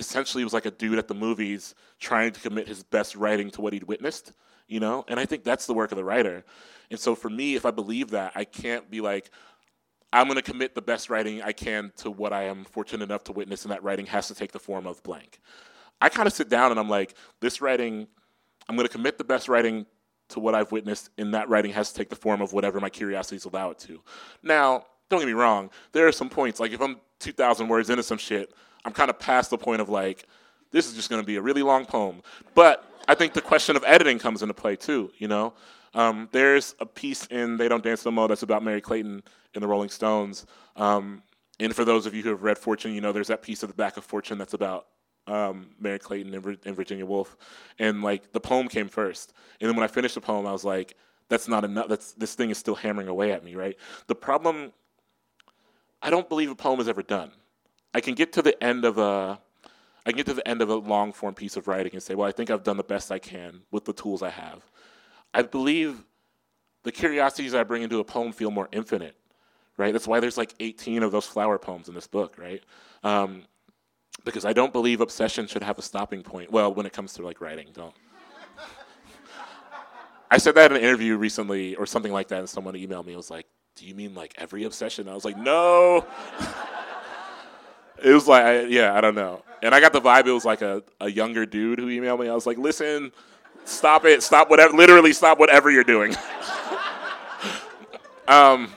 [0.00, 3.60] essentially was like a dude at the movies trying to commit his best writing to
[3.60, 4.32] what he'd witnessed,
[4.66, 5.04] you know?
[5.06, 6.44] And I think that's the work of the writer.
[6.90, 9.30] And so for me, if I believe that, I can't be like,
[10.12, 13.22] I'm going to commit the best writing I can to what I am fortunate enough
[13.24, 15.38] to witness, and that writing has to take the form of blank.
[16.00, 18.08] I kind of sit down and I'm like, this writing,
[18.68, 19.86] I'm going to commit the best writing
[20.30, 22.88] to what I've witnessed, and that writing has to take the form of whatever my
[22.88, 24.00] curiosities allow it to.
[24.42, 28.02] Now, don't get me wrong, there are some points, like if I'm 2,000 words into
[28.02, 28.52] some shit,
[28.84, 30.26] I'm kind of past the point of like,
[30.70, 32.22] this is just going to be a really long poem.
[32.54, 35.54] But I think the question of editing comes into play too, you know?
[35.94, 39.22] Um, there's a piece in They Don't Dance No More that's about Merry Clayton
[39.54, 40.46] in the Rolling Stones.
[40.76, 41.22] Um,
[41.58, 43.68] and for those of you who have read Fortune, you know there's that piece at
[43.68, 44.86] the back of Fortune that's about
[45.26, 47.36] um, Merry Clayton and, and Virginia Woolf.
[47.78, 49.32] And like the poem came first.
[49.60, 50.96] And then when I finished the poem, I was like,
[51.28, 51.88] that's not enough.
[51.88, 53.76] That's, this thing is still hammering away at me, right?
[54.06, 54.72] The problem,
[56.00, 57.32] I don't believe a poem is ever done.
[57.92, 59.40] I can get to the end of a
[60.06, 62.26] I get to the end of a long form piece of writing and say, well,
[62.26, 64.62] I think I've done the best I can with the tools I have.
[65.34, 66.04] I believe
[66.84, 69.14] the curiosities I bring into a poem feel more infinite,
[69.76, 69.92] right?
[69.92, 72.62] That's why there's like 18 of those flower poems in this book, right?
[73.04, 73.44] Um,
[74.24, 76.50] because I don't believe obsession should have a stopping point.
[76.50, 77.94] Well, when it comes to like writing, don't.
[80.30, 83.12] I said that in an interview recently or something like that, and someone emailed me.
[83.12, 86.06] and was like, "Do you mean like every obsession?" I was like, "No."
[88.02, 89.42] it was like, I, yeah, I don't know.
[89.62, 92.28] And I got the vibe it was like a, a younger dude who emailed me.
[92.28, 93.12] I was like, "Listen,
[93.64, 96.14] stop it, stop whatever, literally stop whatever you're doing."
[98.28, 98.72] um,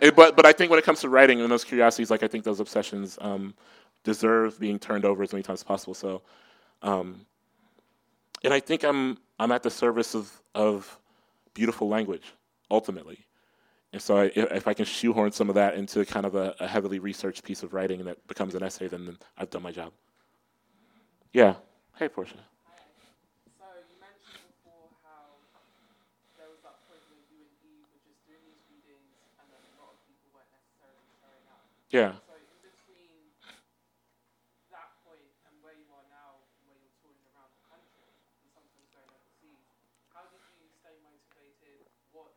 [0.00, 2.28] it- but but I think when it comes to writing and those curiosities, like I
[2.28, 3.54] think those obsessions um,
[4.04, 5.94] deserve being turned over as many times as possible.
[5.94, 6.22] So,
[6.82, 7.26] um,
[8.44, 10.98] and I think I'm I'm at the service of of
[11.54, 12.32] beautiful language
[12.70, 13.18] ultimately.
[13.92, 16.54] And so, I, if if I can shoehorn some of that into kind of a,
[16.60, 19.92] a heavily researched piece of writing that becomes an essay, then I've done my job.
[21.32, 21.54] Yeah.
[21.98, 22.36] Hey, Portia.
[22.36, 25.36] So you mentioned before how
[26.40, 29.60] there was that point where you and Eve were just doing these readings and then
[29.60, 31.60] a lot of people weren't necessarily showing up.
[31.92, 32.16] Yeah.
[32.24, 33.32] So in between
[34.72, 38.08] that point and where you are now, where you're touring around the country
[38.40, 39.60] and sometimes going overseas,
[40.12, 41.84] how did you stay motivated?
[42.12, 42.32] What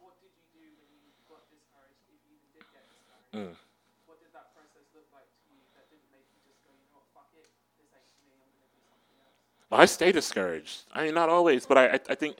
[0.00, 3.21] what did you do when you got discouraged, if you even did get discouraged?
[3.32, 3.56] Mm.
[4.04, 6.84] What did that process look like to you that didn't make you just go, you
[6.92, 7.48] know what, fuck it,
[7.80, 9.32] this ain't me, I'm gonna do something else?
[9.72, 10.84] I stay discouraged.
[10.92, 12.36] I mean, not always, but I, I, I think,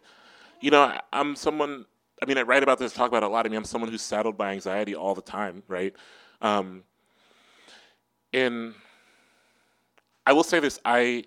[0.60, 1.86] you know, I, I'm someone.
[2.22, 3.46] I mean, I write about this, talk about it a lot.
[3.46, 5.92] I mean, I'm someone who's saddled by anxiety all the time, right?
[6.40, 6.84] Um,
[8.32, 8.74] and
[10.26, 11.24] I will say this: I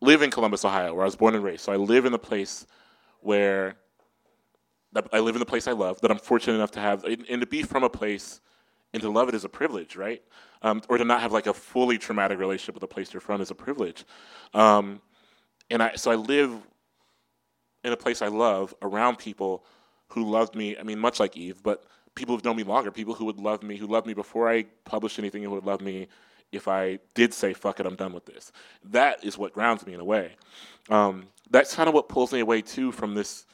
[0.00, 1.62] live in Columbus, Ohio, where I was born and raised.
[1.62, 2.66] So I live in the place
[3.20, 3.76] where
[5.12, 6.00] I live in the place I love.
[6.02, 8.40] That I'm fortunate enough to have, and to be from a place
[8.92, 10.22] and to love it is a privilege, right?
[10.62, 13.40] Um, or to not have like a fully traumatic relationship with the place you're from
[13.40, 14.04] is a privilege.
[14.52, 15.00] Um,
[15.70, 16.52] and I so I live
[17.84, 19.64] in a place I love around people
[20.08, 20.76] who loved me.
[20.76, 21.84] I mean, much like Eve, but
[22.14, 24.64] people who've known me longer, people who would love me, who loved me before I
[24.84, 26.08] published anything, who would love me
[26.52, 28.52] if I did say "fuck it," I'm done with this.
[28.84, 30.32] That is what grounds me in a way.
[30.88, 33.46] Um, that's kind of what pulls me away too from this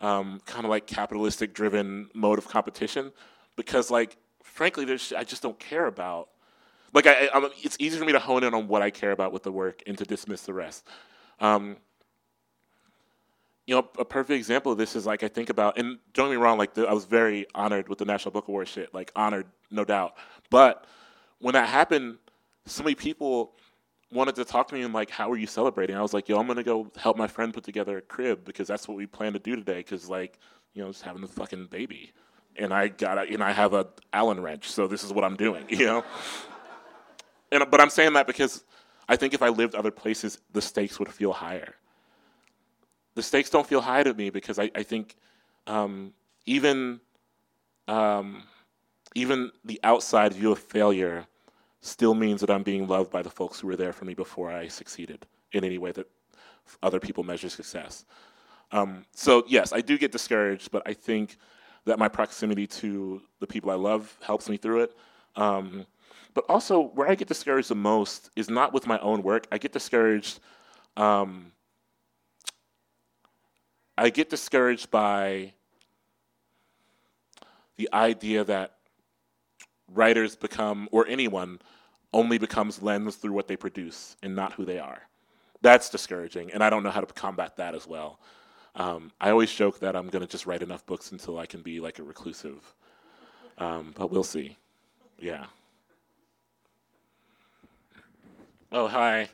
[0.00, 3.12] um, kind of like capitalistic driven mode of competition,
[3.56, 4.18] because like
[4.54, 6.28] frankly, there's I just don't care about.
[6.94, 9.32] Like I, I'm, it's easy for me to hone in on what I care about
[9.32, 10.86] with the work and to dismiss the rest.
[11.40, 11.76] Um,
[13.66, 16.36] you know, a perfect example of this is like I think about, and don't get
[16.38, 19.10] me wrong, like the, I was very honored with the National Book Award shit, like
[19.16, 20.14] honored, no doubt.
[20.50, 20.86] But
[21.40, 22.18] when that happened,
[22.66, 23.54] so many people
[24.12, 25.96] wanted to talk to me and like, how are you celebrating?
[25.96, 28.68] I was like, yo, I'm gonna go help my friend put together a crib because
[28.68, 29.78] that's what we plan to do today.
[29.78, 30.38] Because like,
[30.74, 32.12] you know, just having a fucking baby,
[32.56, 35.36] and I got, a, and I have a Allen wrench, so this is what I'm
[35.36, 36.04] doing, you know.
[37.52, 38.64] and but I'm saying that because
[39.08, 41.74] I think if I lived other places, the stakes would feel higher
[43.14, 45.16] the stakes don't feel high to me because I, I think
[45.66, 46.12] um,
[46.46, 47.00] even
[47.88, 48.42] um,
[49.14, 51.26] even the outside view of failure
[51.80, 54.50] still means that I'm being loved by the folks who were there for me before
[54.50, 56.08] I succeeded in any way that
[56.82, 58.04] other people measure success.
[58.72, 61.36] Um, so yes, I do get discouraged, but I think
[61.84, 64.96] that my proximity to the people I love helps me through it.
[65.36, 65.86] Um,
[66.34, 69.46] but also where I get discouraged the most is not with my own work.
[69.52, 70.40] I get discouraged.
[70.96, 71.52] Um,
[73.96, 75.52] I get discouraged by
[77.76, 78.76] the idea that
[79.92, 81.60] writers become, or anyone,
[82.12, 85.02] only becomes lens through what they produce and not who they are.
[85.62, 88.18] That's discouraging, and I don't know how to combat that as well.
[88.76, 91.62] Um, I always joke that I'm going to just write enough books until I can
[91.62, 92.74] be like a reclusive,
[93.58, 94.56] um, but we'll see.
[95.20, 95.46] Yeah.
[98.72, 99.28] Oh, hi.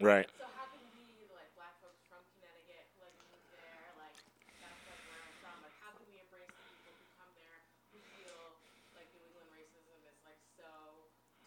[0.00, 0.28] Right.
[0.36, 4.16] So how can we, like black folks from Connecticut who like moved there, like
[4.60, 7.56] that's like where I'm from, like how can we embrace the people who come there
[7.92, 8.60] who feel
[8.96, 10.68] like New England racism is like so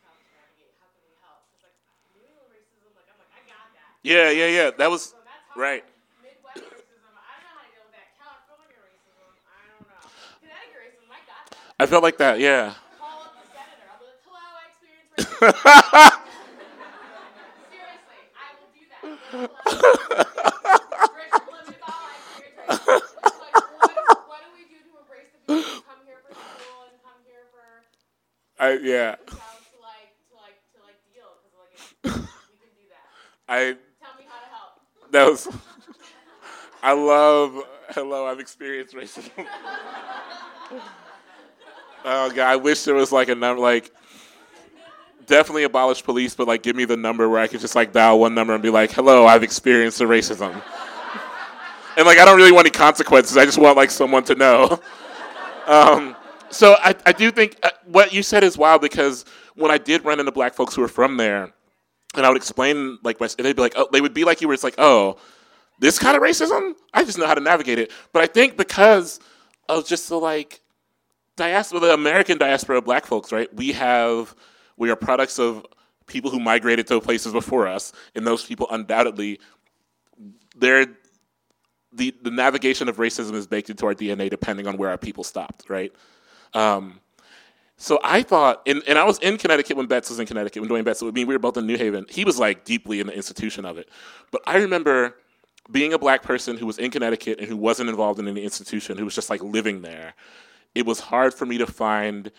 [0.02, 0.74] tough to navigate?
[0.82, 1.46] How can we help?
[1.54, 1.78] Because like
[2.14, 3.94] New England racism, like I'm like I got that.
[4.06, 4.68] Yeah, yeah, yeah.
[4.78, 5.18] That was So
[5.58, 5.86] right.
[26.34, 27.66] School and come here for
[28.60, 29.16] I yeah.
[29.20, 31.34] like to like to like deal?
[31.42, 31.94] Because like it's,
[32.50, 33.06] we can do that.
[33.50, 35.12] I Tell me how to help.
[35.12, 35.48] that was.
[36.82, 37.64] I love.
[37.90, 39.32] Hello, I've experienced racism.
[42.06, 43.92] oh god, I wish there was like a number like.
[45.26, 48.20] Definitely abolish police, but like give me the number where I could just like dial
[48.20, 50.52] one number and be like, "Hello, I've experienced the racism,"
[51.98, 53.38] and like I don't really want any consequences.
[53.38, 54.82] I just want like someone to know.
[55.66, 56.16] Um,
[56.50, 59.26] so I, I do think uh, what you said is wild because
[59.56, 61.54] when I did run into black folks who were from there,
[62.16, 64.48] and I would explain like my, they'd be like, oh, they would be like you,
[64.48, 65.18] where it's like, oh,
[65.80, 67.92] this kind of racism, I just know how to navigate it.
[68.12, 69.20] But I think because
[69.68, 70.62] of just the like
[71.36, 73.54] diaspora, the American diaspora of black folks, right?
[73.54, 74.36] We have,
[74.78, 75.66] we are products of
[76.08, 79.40] people who migrated to places before us, and those people undoubtedly,
[80.56, 80.86] they're
[81.96, 85.24] the, the navigation of racism is baked into our DNA depending on where our people
[85.24, 85.94] stopped, right?
[86.54, 87.00] Um,
[87.78, 90.70] so I thought, and, and I was in Connecticut when Betts was in Connecticut, when
[90.70, 92.06] Dwayne Betts, I mean, we were both in New Haven.
[92.10, 93.90] He was like deeply in the institution of it.
[94.32, 95.16] But I remember
[95.72, 98.98] being a black person who was in Connecticut and who wasn't involved in any institution,
[98.98, 100.14] who was just like living there.
[100.76, 102.32] It was hard for me to find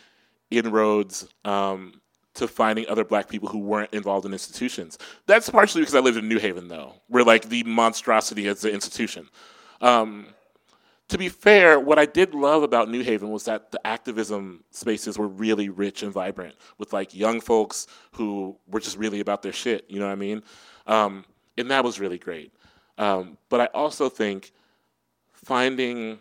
[0.51, 2.01] inroads um,
[2.35, 4.99] to finding other black people who weren't involved in institutions.
[5.27, 8.73] That's partially because I lived in New Haven, though, where like the monstrosity is the
[8.73, 9.29] institution.
[9.81, 10.27] Um,
[11.09, 15.19] to be fair, what I did love about New Haven was that the activism spaces
[15.19, 19.53] were really rich and vibrant with like young folks who were just really about their
[19.53, 19.85] shit.
[19.89, 20.43] You know what I mean?
[20.87, 21.25] Um,
[21.59, 22.53] and that was really great.
[22.97, 24.53] Um, but I also think
[25.33, 26.19] finding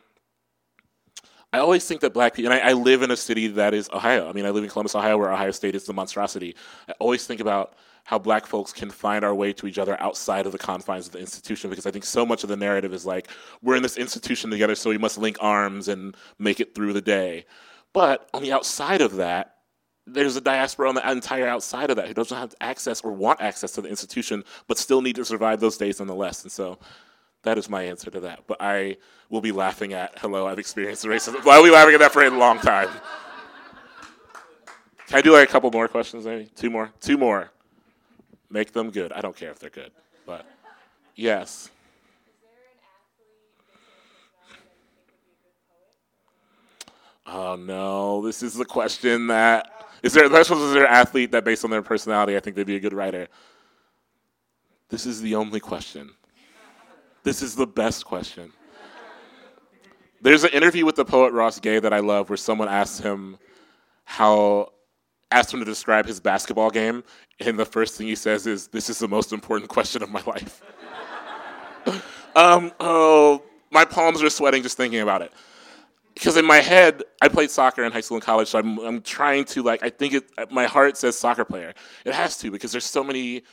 [1.54, 3.88] I always think that black people, and I, I live in a city that is
[3.94, 4.28] Ohio.
[4.28, 6.56] I mean, I live in Columbus, Ohio, where Ohio State is the monstrosity.
[6.90, 7.76] I always think about
[8.06, 11.14] how black folks can find our way to each other outside of the confines of
[11.14, 13.30] the institution because I think so much of the narrative is like,
[13.62, 17.02] we're in this institution together, so we must link arms and make it through the
[17.02, 17.46] day.
[17.94, 19.58] But on the outside of that,
[20.06, 23.40] there's a diaspora on the entire outside of that who doesn't have access or want
[23.42, 26.44] access to the institution, but still need to survive those days nonetheless.
[26.44, 26.80] And so
[27.44, 28.42] that is my answer to that.
[28.48, 28.98] But I
[29.30, 31.46] will be laughing at, hello, I've experienced racism.
[31.46, 32.90] I'll be laughing at that for a long time.
[35.08, 36.50] Can I do like a couple more questions, maybe?
[36.56, 36.92] Two more?
[37.00, 37.52] Two more.
[38.50, 39.12] Make them good.
[39.12, 39.92] I don't care if they're good.
[40.26, 40.46] But
[41.16, 41.70] yes.
[47.26, 50.26] Oh no, this is the question that is there.
[50.26, 52.82] Is, is there an athlete that, based on their personality, I think they'd be a
[52.82, 53.28] good writer?
[54.90, 56.12] This is the only question.
[57.24, 58.52] This is the best question.
[60.22, 63.38] There's an interview with the poet Ross Gay that I love, where someone asks him
[64.06, 64.72] how
[65.32, 67.04] asked him to describe his basketball game,
[67.40, 70.22] and the first thing he says is, "This is the most important question of my
[70.26, 70.62] life."
[72.36, 75.34] um, oh, my palms are sweating just thinking about it
[76.14, 79.02] because in my head, I played soccer in high school and college, so I'm, I'm
[79.02, 80.52] trying to like I think it.
[80.52, 81.74] My heart says soccer player.
[82.06, 83.44] It has to because there's so many.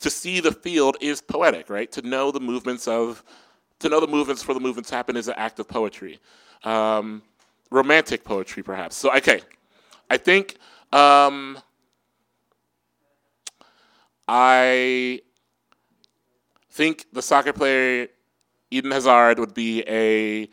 [0.00, 1.90] To see the field is poetic, right?
[1.92, 3.22] To know the movements of,
[3.78, 6.18] to know the movements for the movements happen is an act of poetry,
[6.64, 7.22] um,
[7.70, 8.96] romantic poetry perhaps.
[8.96, 9.42] So okay,
[10.10, 10.56] I think
[10.92, 11.58] um,
[14.26, 15.20] I
[16.70, 18.08] think the soccer player
[18.70, 20.48] Eden Hazard would be a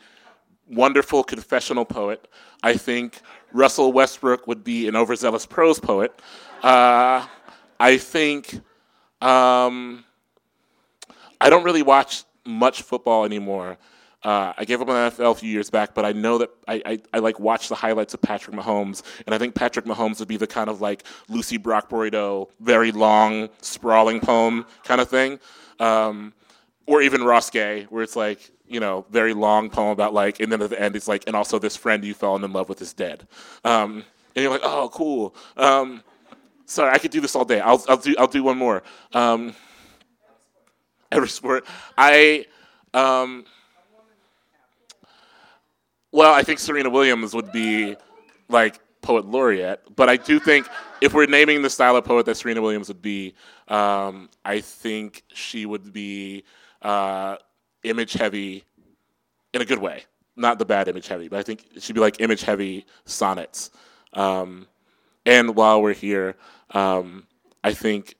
[0.68, 2.28] wonderful confessional poet.
[2.62, 3.20] I think
[3.52, 6.12] Russell Westbrook would be an overzealous prose poet.
[6.62, 7.26] Uh,
[7.80, 8.60] I think
[9.20, 10.04] um,
[11.40, 13.78] I don't really watch much football anymore.
[14.22, 16.82] Uh, I gave up on NFL a few years back, but I know that I,
[16.84, 20.28] I, I like watch the highlights of Patrick Mahomes, and I think Patrick Mahomes would
[20.28, 25.40] be the kind of like Lucie Brock-Broido, very long, sprawling poem kind of thing,
[25.78, 26.34] um,
[26.86, 30.52] or even Ross Gay, where it's like you know very long poem about like, and
[30.52, 32.82] then at the end it's like, and also this friend you fell in love with
[32.82, 33.26] is dead,
[33.64, 34.04] um,
[34.36, 35.34] and you're like, oh cool.
[35.56, 36.02] Um,
[36.70, 37.60] sorry, I could do this all day.
[37.60, 38.82] I'll I'll do I'll do one more.
[39.12, 39.54] Um,
[41.10, 41.66] every sport,
[41.98, 42.46] I.
[42.94, 43.44] Um,
[46.12, 47.96] well, I think Serena Williams would be
[48.48, 50.66] like poet laureate, but I do think
[51.00, 53.34] if we're naming the style of poet that Serena Williams would be,
[53.68, 56.42] um, I think she would be
[56.82, 57.36] uh,
[57.84, 58.64] image heavy
[59.52, 60.04] in a good way,
[60.34, 63.70] not the bad image heavy, but I think she'd be like image heavy sonnets.
[64.12, 64.66] Um,
[65.26, 66.36] and while we're here,
[66.70, 67.26] um,
[67.62, 68.16] I think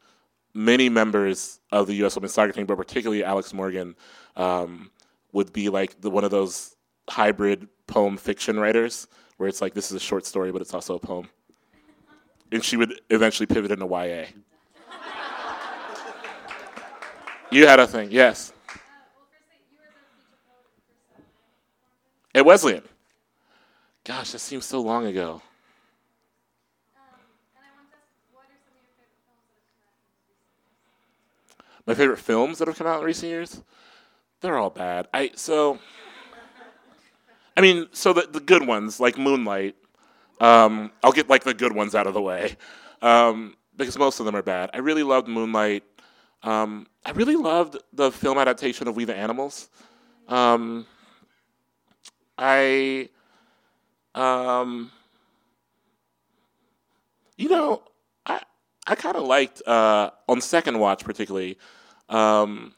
[0.55, 2.15] many members of the U.S.
[2.15, 3.95] women's soccer team, but particularly Alex Morgan,
[4.37, 4.91] um,
[5.33, 6.77] would be like the, one of those
[7.09, 10.97] hybrid poem fiction writers where it's like this is a short story, but it's also
[10.97, 11.29] a poem.
[12.53, 14.27] And she would eventually pivot into YA.
[17.51, 18.53] you had a thing, yes.
[22.35, 22.83] At Wesleyan.
[24.05, 25.43] Gosh, that seems so long ago.
[31.87, 33.63] My favorite films that have come out in recent years?
[34.41, 35.09] They're all bad.
[35.13, 35.79] I so
[37.57, 39.75] I mean, so the, the good ones, like Moonlight,
[40.41, 42.57] um, I'll get like the good ones out of the way.
[43.03, 44.71] Um, because most of them are bad.
[44.75, 45.85] I really loved Moonlight.
[46.43, 49.71] Um, I really loved the film adaptation of We the Animals.
[50.29, 50.87] Um,
[52.37, 53.09] I,
[54.15, 54.91] um,
[57.37, 57.83] you know,
[58.91, 61.57] I kind of liked uh, on second watch particularly.
[62.09, 62.75] Um,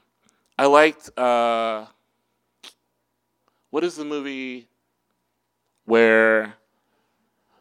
[0.58, 1.86] I liked uh,
[3.70, 4.68] what is the movie
[5.86, 6.52] where?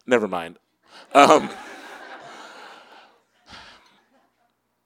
[0.06, 0.58] Never mind.
[1.14, 1.48] Um,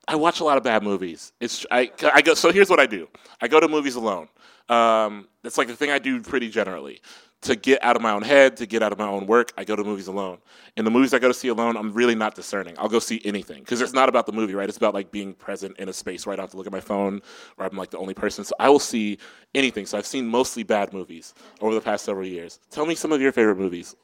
[0.06, 1.32] I watch a lot of bad movies.
[1.40, 2.34] It's I, I go.
[2.34, 3.08] So here's what I do.
[3.40, 4.28] I go to movies alone.
[4.68, 7.00] Um, it's like the thing I do pretty generally.
[7.42, 9.64] To get out of my own head, to get out of my own work, I
[9.64, 10.38] go to movies alone.
[10.76, 12.74] In the movies I go to see alone, I'm really not discerning.
[12.78, 14.68] I'll go see anything because it's not about the movie, right?
[14.68, 16.72] It's about like being present in a space where I don't have to look at
[16.72, 17.20] my phone
[17.58, 18.42] or I'm like the only person.
[18.42, 19.18] So I will see
[19.54, 19.86] anything.
[19.86, 22.58] So I've seen mostly bad movies over the past several years.
[22.70, 23.94] Tell me some of your favorite movies.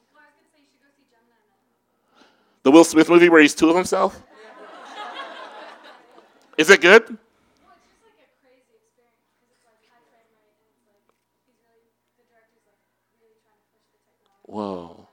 [2.63, 4.23] The Will Smith movie where he's two of himself?
[6.59, 7.19] Is it good?
[14.53, 15.09] Whoa.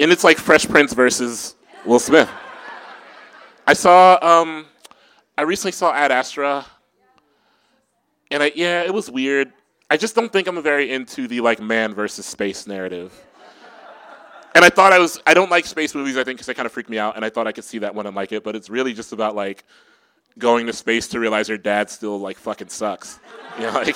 [0.00, 2.30] And it's like Fresh Prince versus Will Smith.
[3.66, 4.64] I saw, um,
[5.36, 6.64] I recently saw Ad Astra,
[8.30, 9.52] and I, yeah, it was weird.
[9.90, 13.12] I just don't think I'm very into the like man versus space narrative.
[14.54, 16.64] And I thought I was, I don't like space movies, I think, because they kind
[16.64, 18.42] of freak me out, and I thought I could see that one and like it,
[18.42, 19.64] but it's really just about like
[20.38, 23.20] going to space to realize your dad still like fucking sucks.
[23.56, 23.94] You know, like,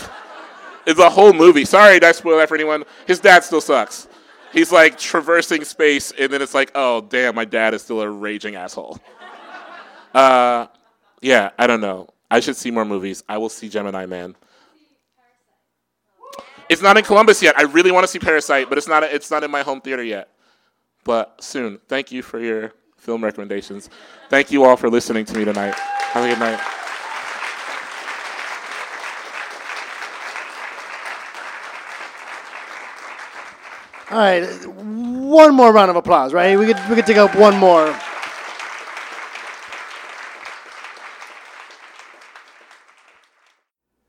[0.88, 1.66] it's a whole movie.
[1.66, 2.84] Sorry, did I spoil that for anyone?
[3.06, 4.08] His dad still sucks.
[4.54, 8.08] He's like traversing space, and then it's like, oh, damn, my dad is still a
[8.08, 8.98] raging asshole.
[10.14, 10.66] Uh,
[11.20, 12.08] yeah, I don't know.
[12.30, 13.22] I should see more movies.
[13.28, 14.34] I will see Gemini Man.
[16.70, 17.58] It's not in Columbus yet.
[17.58, 19.02] I really want to see Parasite, but it's not.
[19.02, 20.30] It's not in my home theater yet.
[21.04, 21.78] But soon.
[21.88, 23.90] Thank you for your film recommendations.
[24.30, 25.74] Thank you all for listening to me tonight.
[25.74, 26.77] Have a good night.
[34.10, 36.58] All right, one more round of applause, right?
[36.58, 37.94] We could we could take up one more.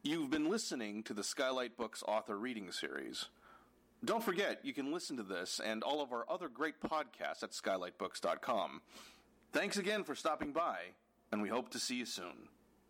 [0.02, 3.26] You've been listening to the Skylight Books author reading series.
[4.06, 7.52] Don't forget, you can listen to this and all of our other great podcasts at
[7.52, 8.82] skylightbooks.com.
[9.52, 10.78] Thanks again for stopping by,
[11.34, 12.48] and we hope to see you soon.